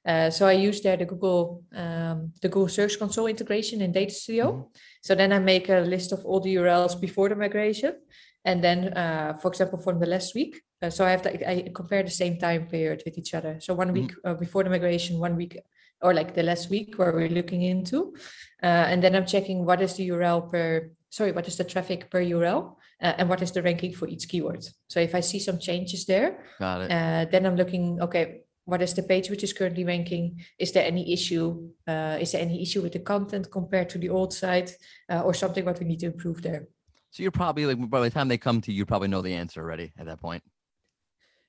Uh, 0.06 0.30
so 0.30 0.46
I 0.46 0.52
use 0.52 0.80
there 0.80 0.96
the 0.96 1.04
Google 1.04 1.64
um, 1.74 2.32
the 2.40 2.48
Google 2.48 2.68
Search 2.68 2.98
Console 2.98 3.26
integration 3.26 3.82
in 3.82 3.92
Data 3.92 4.14
Studio. 4.14 4.52
Mm-hmm. 4.52 4.68
So 5.02 5.14
then 5.14 5.34
I 5.34 5.38
make 5.38 5.68
a 5.68 5.80
list 5.80 6.12
of 6.12 6.24
all 6.24 6.40
the 6.40 6.54
URLs 6.54 6.98
before 6.98 7.28
the 7.28 7.36
migration, 7.36 7.96
and 8.44 8.64
then 8.64 8.92
uh, 8.96 9.34
for 9.34 9.48
example 9.48 9.78
from 9.78 9.98
the 9.98 10.06
last 10.06 10.34
week 10.34 10.62
uh, 10.82 10.90
so 10.90 11.04
i 11.04 11.10
have 11.10 11.22
to 11.22 11.50
i 11.50 11.68
compare 11.74 12.02
the 12.02 12.10
same 12.10 12.38
time 12.38 12.66
period 12.66 13.02
with 13.04 13.18
each 13.18 13.34
other 13.34 13.58
so 13.60 13.74
one 13.74 13.88
mm-hmm. 13.88 14.06
week 14.06 14.14
uh, 14.24 14.34
before 14.34 14.64
the 14.64 14.70
migration 14.70 15.18
one 15.18 15.36
week 15.36 15.58
or 16.02 16.14
like 16.14 16.34
the 16.34 16.42
last 16.42 16.70
week 16.70 16.98
where 16.98 17.12
we're 17.12 17.28
looking 17.28 17.62
into 17.62 18.14
uh, 18.62 18.88
and 18.88 19.02
then 19.02 19.14
i'm 19.14 19.26
checking 19.26 19.64
what 19.64 19.82
is 19.82 19.94
the 19.94 20.08
url 20.08 20.50
per 20.50 20.90
sorry 21.10 21.32
what 21.32 21.46
is 21.46 21.56
the 21.56 21.64
traffic 21.64 22.10
per 22.10 22.22
url 22.22 22.76
uh, 23.02 23.14
and 23.18 23.28
what 23.28 23.42
is 23.42 23.52
the 23.52 23.62
ranking 23.62 23.92
for 23.92 24.08
each 24.08 24.28
keyword 24.28 24.64
so 24.88 25.00
if 25.00 25.14
i 25.14 25.20
see 25.20 25.38
some 25.38 25.58
changes 25.58 26.06
there 26.06 26.44
Got 26.58 26.82
it. 26.82 26.90
Uh, 26.90 27.26
then 27.30 27.44
i'm 27.44 27.56
looking 27.56 28.00
okay 28.00 28.42
what 28.64 28.82
is 28.82 28.94
the 28.94 29.02
page 29.02 29.28
which 29.28 29.42
is 29.42 29.52
currently 29.52 29.84
ranking 29.84 30.40
is 30.58 30.72
there 30.72 30.86
any 30.86 31.12
issue 31.12 31.70
is 31.88 32.32
there 32.32 32.40
any 32.40 32.62
issue 32.62 32.80
with 32.80 32.92
the 32.92 33.00
content 33.00 33.50
compared 33.50 33.88
to 33.88 33.98
the 33.98 34.08
old 34.08 34.32
site 34.32 34.76
or 35.08 35.34
something 35.34 35.64
what 35.64 35.80
we 35.80 35.86
need 35.86 35.98
to 35.98 36.06
improve 36.06 36.40
there 36.40 36.68
so 37.10 37.22
you're 37.22 37.32
probably 37.32 37.66
like 37.66 37.90
by 37.90 38.00
the 38.00 38.10
time 38.10 38.28
they 38.28 38.38
come 38.38 38.60
to 38.62 38.72
you, 38.72 38.78
you 38.78 38.86
probably 38.86 39.08
know 39.08 39.22
the 39.22 39.34
answer 39.34 39.60
already 39.60 39.92
at 39.98 40.06
that 40.06 40.20
point. 40.20 40.42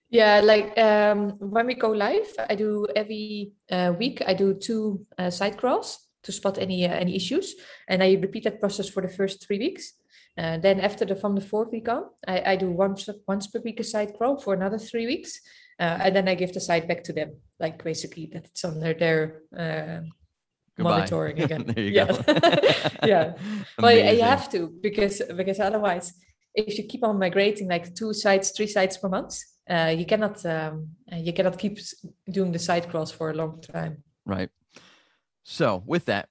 Yeah, 0.10 0.42
like 0.42 0.78
um, 0.78 1.38
when 1.40 1.68
we 1.68 1.76
go 1.76 1.92
live, 1.92 2.28
I 2.50 2.56
do 2.56 2.86
every 2.96 3.54
uh, 3.72 3.94
week. 3.98 4.22
I 4.28 4.34
do 4.34 4.54
two 4.54 5.06
uh, 5.18 5.30
site 5.30 5.58
crawls 5.58 6.00
to 6.24 6.32
spot 6.32 6.58
any 6.58 6.86
uh, 6.86 6.94
any 6.94 7.16
issues, 7.16 7.56
and 7.88 8.04
I 8.04 8.14
repeat 8.14 8.44
that 8.44 8.60
process 8.60 8.90
for 8.90 9.02
the 9.02 9.08
first 9.08 9.46
three 9.46 9.60
weeks. 9.60 9.94
Uh, 10.38 10.58
then 10.58 10.80
after 10.80 11.06
the 11.06 11.16
from 11.16 11.36
the 11.36 11.42
fourth 11.42 11.72
week 11.72 11.88
on, 11.88 12.04
I, 12.28 12.54
I 12.54 12.56
do 12.56 12.72
once 12.72 13.08
once 13.28 13.48
per 13.48 13.60
week 13.60 13.80
a 13.80 13.84
site 13.84 14.18
crawl 14.18 14.38
for 14.38 14.54
another 14.54 14.80
three 14.80 15.06
weeks, 15.06 15.40
uh, 15.80 16.00
and 16.02 16.16
then 16.16 16.28
I 16.28 16.36
give 16.36 16.54
the 16.54 16.60
site 16.60 16.88
back 16.88 17.04
to 17.06 17.14
them, 17.14 17.38
like 17.60 17.84
basically 17.84 18.30
that 18.34 18.46
it's 18.46 18.66
under 18.66 18.94
their 18.94 19.44
uh, 19.58 20.02
Goodbye. 20.78 20.90
monitoring 20.92 21.42
again. 21.46 21.64
there 21.68 21.84
you 21.84 21.92
yeah. 21.92 22.06
go. 22.06 22.24
yeah. 23.08 23.34
well, 23.80 23.96
you 23.96 24.22
have 24.22 24.50
to 24.52 24.68
because 24.82 25.22
because 25.36 25.60
otherwise, 25.60 26.14
if 26.56 26.78
you 26.78 26.86
keep 26.86 27.04
on 27.04 27.20
migrating 27.20 27.68
like 27.68 27.94
two 27.96 28.14
sites, 28.14 28.52
three 28.52 28.68
sites 28.68 28.98
per 28.98 29.10
month, 29.10 29.38
uh, 29.70 29.94
you 29.96 30.06
cannot 30.06 30.46
um, 30.46 30.90
uh, 31.12 31.18
you 31.18 31.34
cannot 31.34 31.58
keep 31.58 31.78
doing 32.30 32.52
the 32.52 32.60
site 32.60 32.90
crawls 32.90 33.12
for 33.12 33.30
a 33.30 33.34
long 33.34 33.62
time. 33.62 34.04
Right. 34.26 34.50
So, 35.44 35.84
with 35.86 36.06
that, 36.06 36.30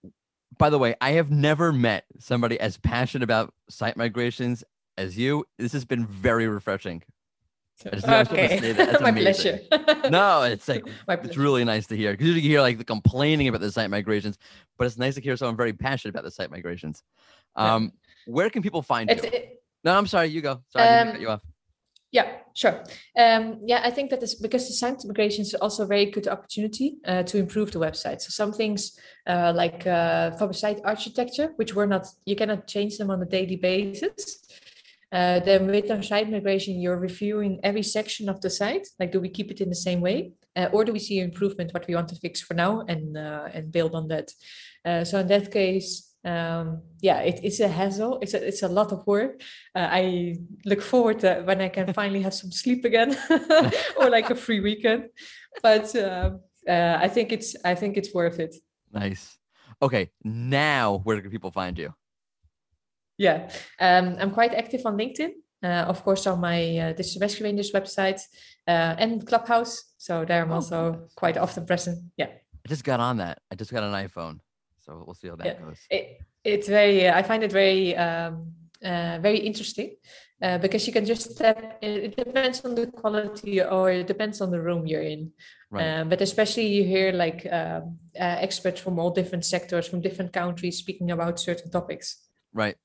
by 0.56 0.70
the 0.70 0.78
way, 0.78 0.94
I 1.00 1.12
have 1.12 1.30
never 1.30 1.72
met 1.72 2.04
somebody 2.18 2.58
as 2.60 2.76
passionate 2.76 3.24
about 3.24 3.52
site 3.68 3.96
migrations 3.96 4.62
as 4.96 5.18
you. 5.18 5.44
This 5.58 5.72
has 5.72 5.84
been 5.84 6.06
very 6.06 6.46
refreshing. 6.46 7.02
Okay, 7.86 8.74
my 9.00 9.12
pleasure. 9.12 9.60
no, 10.10 10.42
it's 10.42 10.68
like 10.68 10.84
it's 11.08 11.36
really 11.36 11.64
nice 11.64 11.86
to 11.86 11.96
hear 11.96 12.12
because 12.12 12.28
you 12.28 12.40
hear 12.40 12.60
like 12.60 12.78
the 12.78 12.84
complaining 12.84 13.48
about 13.48 13.60
the 13.60 13.72
site 13.72 13.90
migrations, 13.90 14.38
but 14.76 14.86
it's 14.86 14.98
nice 14.98 15.14
to 15.14 15.20
hear 15.20 15.36
someone 15.36 15.56
very 15.56 15.72
passionate 15.72 16.10
about 16.10 16.24
the 16.24 16.30
site 16.30 16.50
migrations. 16.50 17.02
Um, 17.56 17.92
yeah. 18.26 18.34
Where 18.34 18.50
can 18.50 18.62
people 18.62 18.82
find 18.82 19.10
it's, 19.10 19.22
you? 19.22 19.30
It, 19.32 19.62
no, 19.82 19.96
I'm 19.96 20.06
sorry. 20.06 20.28
You 20.28 20.42
go. 20.42 20.60
Sorry, 20.68 20.86
um, 20.86 21.12
cut 21.12 21.20
you 21.20 21.28
off. 21.30 21.42
Yeah, 22.12 22.38
sure. 22.54 22.82
Um, 23.16 23.60
yeah, 23.64 23.82
I 23.84 23.90
think 23.90 24.10
that 24.10 24.22
is 24.22 24.34
because 24.34 24.66
the 24.66 24.74
site 24.74 25.04
migration 25.04 25.42
is 25.42 25.54
also 25.54 25.84
a 25.84 25.86
very 25.86 26.06
good 26.06 26.26
opportunity 26.26 26.96
uh, 27.06 27.22
to 27.22 27.38
improve 27.38 27.70
the 27.70 27.78
website. 27.78 28.20
So 28.20 28.30
some 28.30 28.52
things 28.52 28.98
uh, 29.28 29.52
like 29.54 29.86
uh, 29.86 30.32
for 30.32 30.48
the 30.48 30.54
site 30.54 30.80
architecture, 30.84 31.52
which 31.54 31.74
we're 31.74 31.86
not, 31.86 32.08
you 32.26 32.34
cannot 32.34 32.66
change 32.66 32.98
them 32.98 33.10
on 33.10 33.22
a 33.22 33.26
daily 33.26 33.54
basis. 33.56 34.42
Uh, 35.12 35.40
then 35.40 35.66
with 35.66 35.90
our 35.90 36.02
site 36.02 36.30
migration, 36.30 36.80
you're 36.80 36.96
reviewing 36.96 37.58
every 37.62 37.82
section 37.82 38.28
of 38.28 38.40
the 38.40 38.50
site. 38.50 38.86
Like, 38.98 39.12
do 39.12 39.20
we 39.20 39.28
keep 39.28 39.50
it 39.50 39.60
in 39.60 39.68
the 39.68 39.74
same 39.74 40.00
way, 40.00 40.32
uh, 40.56 40.68
or 40.72 40.84
do 40.84 40.92
we 40.92 41.00
see 41.00 41.18
improvement? 41.18 41.74
What 41.74 41.86
we 41.88 41.94
want 41.94 42.08
to 42.08 42.16
fix 42.16 42.40
for 42.40 42.54
now, 42.54 42.82
and 42.86 43.16
uh, 43.16 43.48
and 43.52 43.72
build 43.72 43.94
on 43.94 44.08
that. 44.08 44.30
so 45.06 45.18
in 45.18 45.26
that 45.26 45.50
case, 45.50 46.10
um, 46.24 46.82
yeah, 47.00 47.20
it, 47.20 47.40
it's 47.42 47.60
a 47.60 47.68
hassle. 47.68 48.18
It's 48.20 48.34
a, 48.34 48.46
it's 48.46 48.62
a 48.62 48.68
lot 48.68 48.92
of 48.92 49.06
work. 49.06 49.40
Uh, 49.74 49.88
I 49.90 50.36
look 50.64 50.82
forward 50.82 51.20
to 51.20 51.42
when 51.44 51.60
I 51.60 51.68
can 51.68 51.92
finally 51.94 52.22
have 52.22 52.34
some 52.34 52.52
sleep 52.52 52.84
again, 52.84 53.16
or 53.98 54.10
like 54.10 54.30
a 54.30 54.34
free 54.34 54.60
weekend. 54.60 55.08
But 55.62 55.94
uh, 55.96 56.32
uh, 56.68 56.98
I 57.00 57.08
think 57.08 57.32
it's 57.32 57.56
I 57.64 57.74
think 57.74 57.96
it's 57.96 58.12
worth 58.12 58.38
it. 58.38 58.54
Nice. 58.92 59.38
Okay, 59.80 60.10
now 60.22 61.00
where 61.04 61.20
can 61.20 61.30
people 61.30 61.50
find 61.50 61.78
you? 61.78 61.94
Yeah, 63.20 63.50
um, 63.78 64.16
I'm 64.18 64.30
quite 64.30 64.54
active 64.54 64.86
on 64.86 64.96
LinkedIn. 64.96 65.32
Uh, 65.62 65.84
of 65.92 66.02
course, 66.02 66.26
on 66.26 66.40
my 66.40 66.78
uh, 66.78 66.92
Digital 66.94 67.44
Rangers 67.44 67.70
website 67.70 68.20
uh, 68.66 68.96
and 68.96 69.26
Clubhouse. 69.26 69.92
So 69.98 70.24
there 70.24 70.42
I'm 70.42 70.50
oh, 70.52 70.54
also 70.54 70.92
nice. 70.92 71.12
quite 71.14 71.36
often 71.36 71.66
present. 71.66 71.98
Yeah. 72.16 72.28
I 72.64 72.68
just 72.68 72.82
got 72.82 72.98
on 72.98 73.18
that. 73.18 73.42
I 73.52 73.56
just 73.56 73.72
got 73.72 73.82
an 73.82 73.92
iPhone. 73.92 74.40
So 74.78 75.04
we'll 75.04 75.14
see 75.14 75.28
how 75.28 75.36
that 75.36 75.46
yeah. 75.46 75.60
goes. 75.60 75.78
It, 75.90 76.20
it's 76.44 76.66
very, 76.66 77.10
I 77.10 77.22
find 77.22 77.42
it 77.42 77.52
very, 77.52 77.94
um, 77.94 78.52
uh, 78.82 79.18
very 79.20 79.36
interesting 79.36 79.96
uh, 80.40 80.56
because 80.56 80.86
you 80.86 80.92
can 80.94 81.04
just 81.04 81.32
step, 81.32 81.78
it 81.82 82.16
depends 82.16 82.64
on 82.64 82.74
the 82.74 82.86
quality 82.86 83.60
or 83.60 83.90
it 83.90 84.06
depends 84.06 84.40
on 84.40 84.50
the 84.50 84.62
room 84.62 84.86
you're 84.86 85.02
in. 85.02 85.30
Right. 85.70 85.84
Um, 85.86 86.08
but 86.08 86.22
especially 86.22 86.68
you 86.68 86.84
hear 86.84 87.12
like 87.12 87.46
um, 87.52 87.98
uh, 88.18 88.40
experts 88.40 88.80
from 88.80 88.98
all 88.98 89.10
different 89.10 89.44
sectors, 89.44 89.86
from 89.86 90.00
different 90.00 90.32
countries 90.32 90.78
speaking 90.78 91.10
about 91.10 91.38
certain 91.38 91.70
topics. 91.70 92.16
Right. 92.54 92.78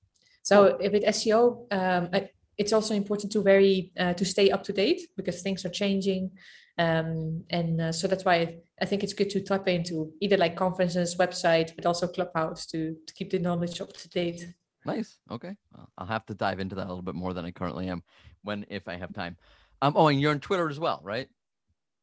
So 0.45 0.77
if 0.79 0.91
with 0.93 1.03
SEO, 1.03 1.65
um, 1.73 2.09
it's 2.57 2.71
also 2.71 2.93
important 2.93 3.31
to 3.33 3.41
very 3.41 3.91
uh, 3.99 4.13
to 4.13 4.23
stay 4.23 4.51
up 4.51 4.63
to 4.63 4.73
date 4.73 5.01
because 5.17 5.41
things 5.41 5.65
are 5.65 5.69
changing 5.69 6.31
um, 6.77 7.43
and 7.49 7.79
uh, 7.79 7.91
so 7.91 8.07
that's 8.07 8.25
why 8.25 8.57
I 8.81 8.85
think 8.85 9.03
it's 9.03 9.13
good 9.13 9.29
to 9.31 9.41
tap 9.41 9.67
into 9.67 10.11
either 10.19 10.37
like 10.37 10.55
conferences, 10.55 11.15
website, 11.15 11.75
but 11.75 11.85
also 11.85 12.07
Clubhouse 12.07 12.65
to, 12.67 12.95
to 13.07 13.13
keep 13.13 13.31
the 13.31 13.39
knowledge 13.39 13.79
up 13.79 13.93
to 13.93 14.09
date. 14.09 14.53
Nice. 14.85 15.17
Okay. 15.31 15.55
Well, 15.75 15.89
I'll 15.97 16.05
have 16.05 16.25
to 16.27 16.33
dive 16.33 16.59
into 16.59 16.75
that 16.75 16.85
a 16.85 16.89
little 16.89 17.01
bit 17.01 17.15
more 17.15 17.33
than 17.33 17.45
I 17.45 17.51
currently 17.51 17.87
am 17.87 18.03
when, 18.43 18.65
if 18.69 18.87
I 18.87 18.97
have 18.97 19.13
time. 19.13 19.37
Um, 19.81 19.93
oh, 19.95 20.07
and 20.07 20.19
you're 20.19 20.31
on 20.31 20.39
Twitter 20.39 20.69
as 20.69 20.79
well, 20.79 20.99
right? 21.03 21.27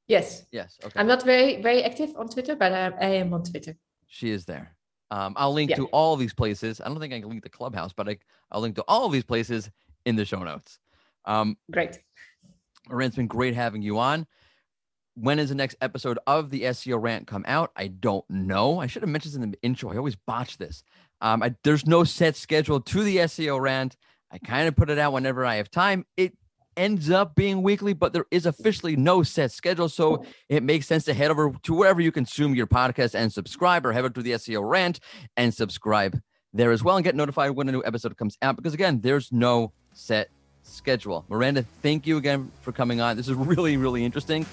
Yes. 0.09 0.47
Yes. 0.51 0.79
Okay. 0.83 0.99
I'm 0.99 1.07
not 1.07 1.23
very, 1.23 1.61
very 1.61 1.85
active 1.85 2.15
on 2.17 2.29
Twitter, 2.29 2.57
but 2.57 2.73
I, 2.73 2.93
I 3.01 3.09
am 3.17 3.35
on 3.35 3.45
Twitter. 3.45 3.77
She 4.09 4.31
is 4.31 4.47
there. 4.47 4.75
Um, 5.13 5.35
I'll 5.37 5.53
link 5.53 5.71
yeah. 5.71 5.77
to 5.77 5.87
all 5.87 6.17
these 6.17 6.33
places. 6.33 6.81
I 6.81 6.89
don't 6.89 6.99
think 6.99 7.13
I 7.13 7.21
can 7.21 7.29
link 7.29 7.43
the 7.43 7.51
Clubhouse, 7.51 7.93
but 7.93 8.09
I, 8.09 8.19
I'll 8.51 8.61
link 8.61 8.77
to 8.77 8.85
all 8.89 9.07
of 9.07 9.13
these 9.13 9.25
places 9.25 9.71
in 10.07 10.17
the 10.17 10.25
show 10.25 10.43
notes. 10.43 10.79
Um, 11.27 11.57
Great. 11.71 11.99
Moran, 12.89 13.09
it's 13.09 13.17
been 13.17 13.27
great 13.27 13.55
having 13.55 13.83
you 13.83 13.99
on 13.99 14.27
when 15.15 15.39
is 15.39 15.51
the 15.51 15.55
next 15.55 15.77
episode 15.81 16.19
of 16.27 16.51
the 16.51 16.63
SEO 16.63 17.01
rant 17.01 17.27
come 17.27 17.45
out? 17.47 17.71
I 17.77 17.89
don't 17.89 18.29
know. 18.31 18.81
I 18.81 18.87
should 18.87 19.03
have 19.03 19.11
mentioned 19.11 19.35
this 19.35 19.43
in 19.43 19.51
the 19.51 19.63
intro. 19.63 19.93
I 19.93 19.97
always 19.97 20.17
botch 20.17 20.59
this. 20.59 20.83
Um, 21.21 21.43
I, 21.43 21.55
there's 21.65 21.87
no 21.87 22.05
set 22.05 22.37
schedule 22.37 22.81
to 22.81 23.03
the 23.03 23.19
SEO 23.19 23.61
rant. 23.61 23.97
I 24.31 24.39
kind 24.39 24.67
of 24.67 24.75
put 24.75 24.91
it 24.91 24.99
out 24.99 25.13
whenever 25.13 25.45
I 25.45 25.57
have 25.57 25.71
time. 25.71 26.07
It 26.17 26.37
ends 26.77 27.11
up 27.11 27.35
being 27.35 27.63
weekly, 27.63 27.93
but 27.93 28.13
there 28.13 28.27
is 28.31 28.47
officially 28.47 28.97
no 28.97 29.23
set 29.23 29.51
schedule. 29.53 29.89
So 29.89 30.25
it 30.49 30.63
makes 30.63 30.87
sense 30.87 31.05
to 31.05 31.15
head 31.15 31.31
over 31.31 31.53
to 31.63 31.75
wherever 31.75 32.01
you 32.01 32.13
consume 32.13 32.55
your 32.55 32.67
podcast 32.67 33.15
and 33.15 33.33
subscribe 33.33 33.85
or 33.87 33.93
head 33.93 34.01
over 34.01 34.11
to 34.15 34.23
the 34.23 34.33
SEO 34.33 34.69
rant 34.69 35.01
and 35.37 35.53
subscribe 35.53 36.19
there 36.53 36.71
as 36.71 36.83
well 36.85 36.97
and 36.97 37.05
get 37.05 37.15
notified 37.15 37.53
when 37.53 37.69
a 37.69 37.73
new 37.73 37.83
episode 37.85 38.17
comes 38.17 38.37
out. 38.43 38.57
Because 38.57 38.75
again, 38.75 39.01
there's 39.01 39.33
no 39.33 39.73
set 39.93 40.29
schedule. 40.63 41.25
Miranda, 41.29 41.65
thank 41.83 42.07
you 42.07 42.17
again 42.17 42.51
for 42.61 42.73
coming 42.73 43.01
on. 43.01 43.17
This 43.17 43.29
is 43.29 43.35
really, 43.35 43.77
really 43.77 44.05
interesting 44.05 44.47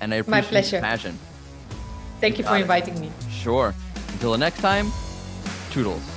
and 0.00 0.12
I 0.12 0.18
appreciate 0.18 0.42
My 0.42 0.48
pleasure. 0.48 0.80
passion. 0.80 1.18
Thank 2.20 2.38
you, 2.38 2.44
you 2.44 2.50
for 2.50 2.56
inviting 2.56 2.94
it. 2.96 3.00
me. 3.00 3.10
Sure. 3.30 3.74
Until 4.12 4.32
the 4.32 4.38
next 4.38 4.60
time, 4.60 4.90
toodles. 5.70 6.15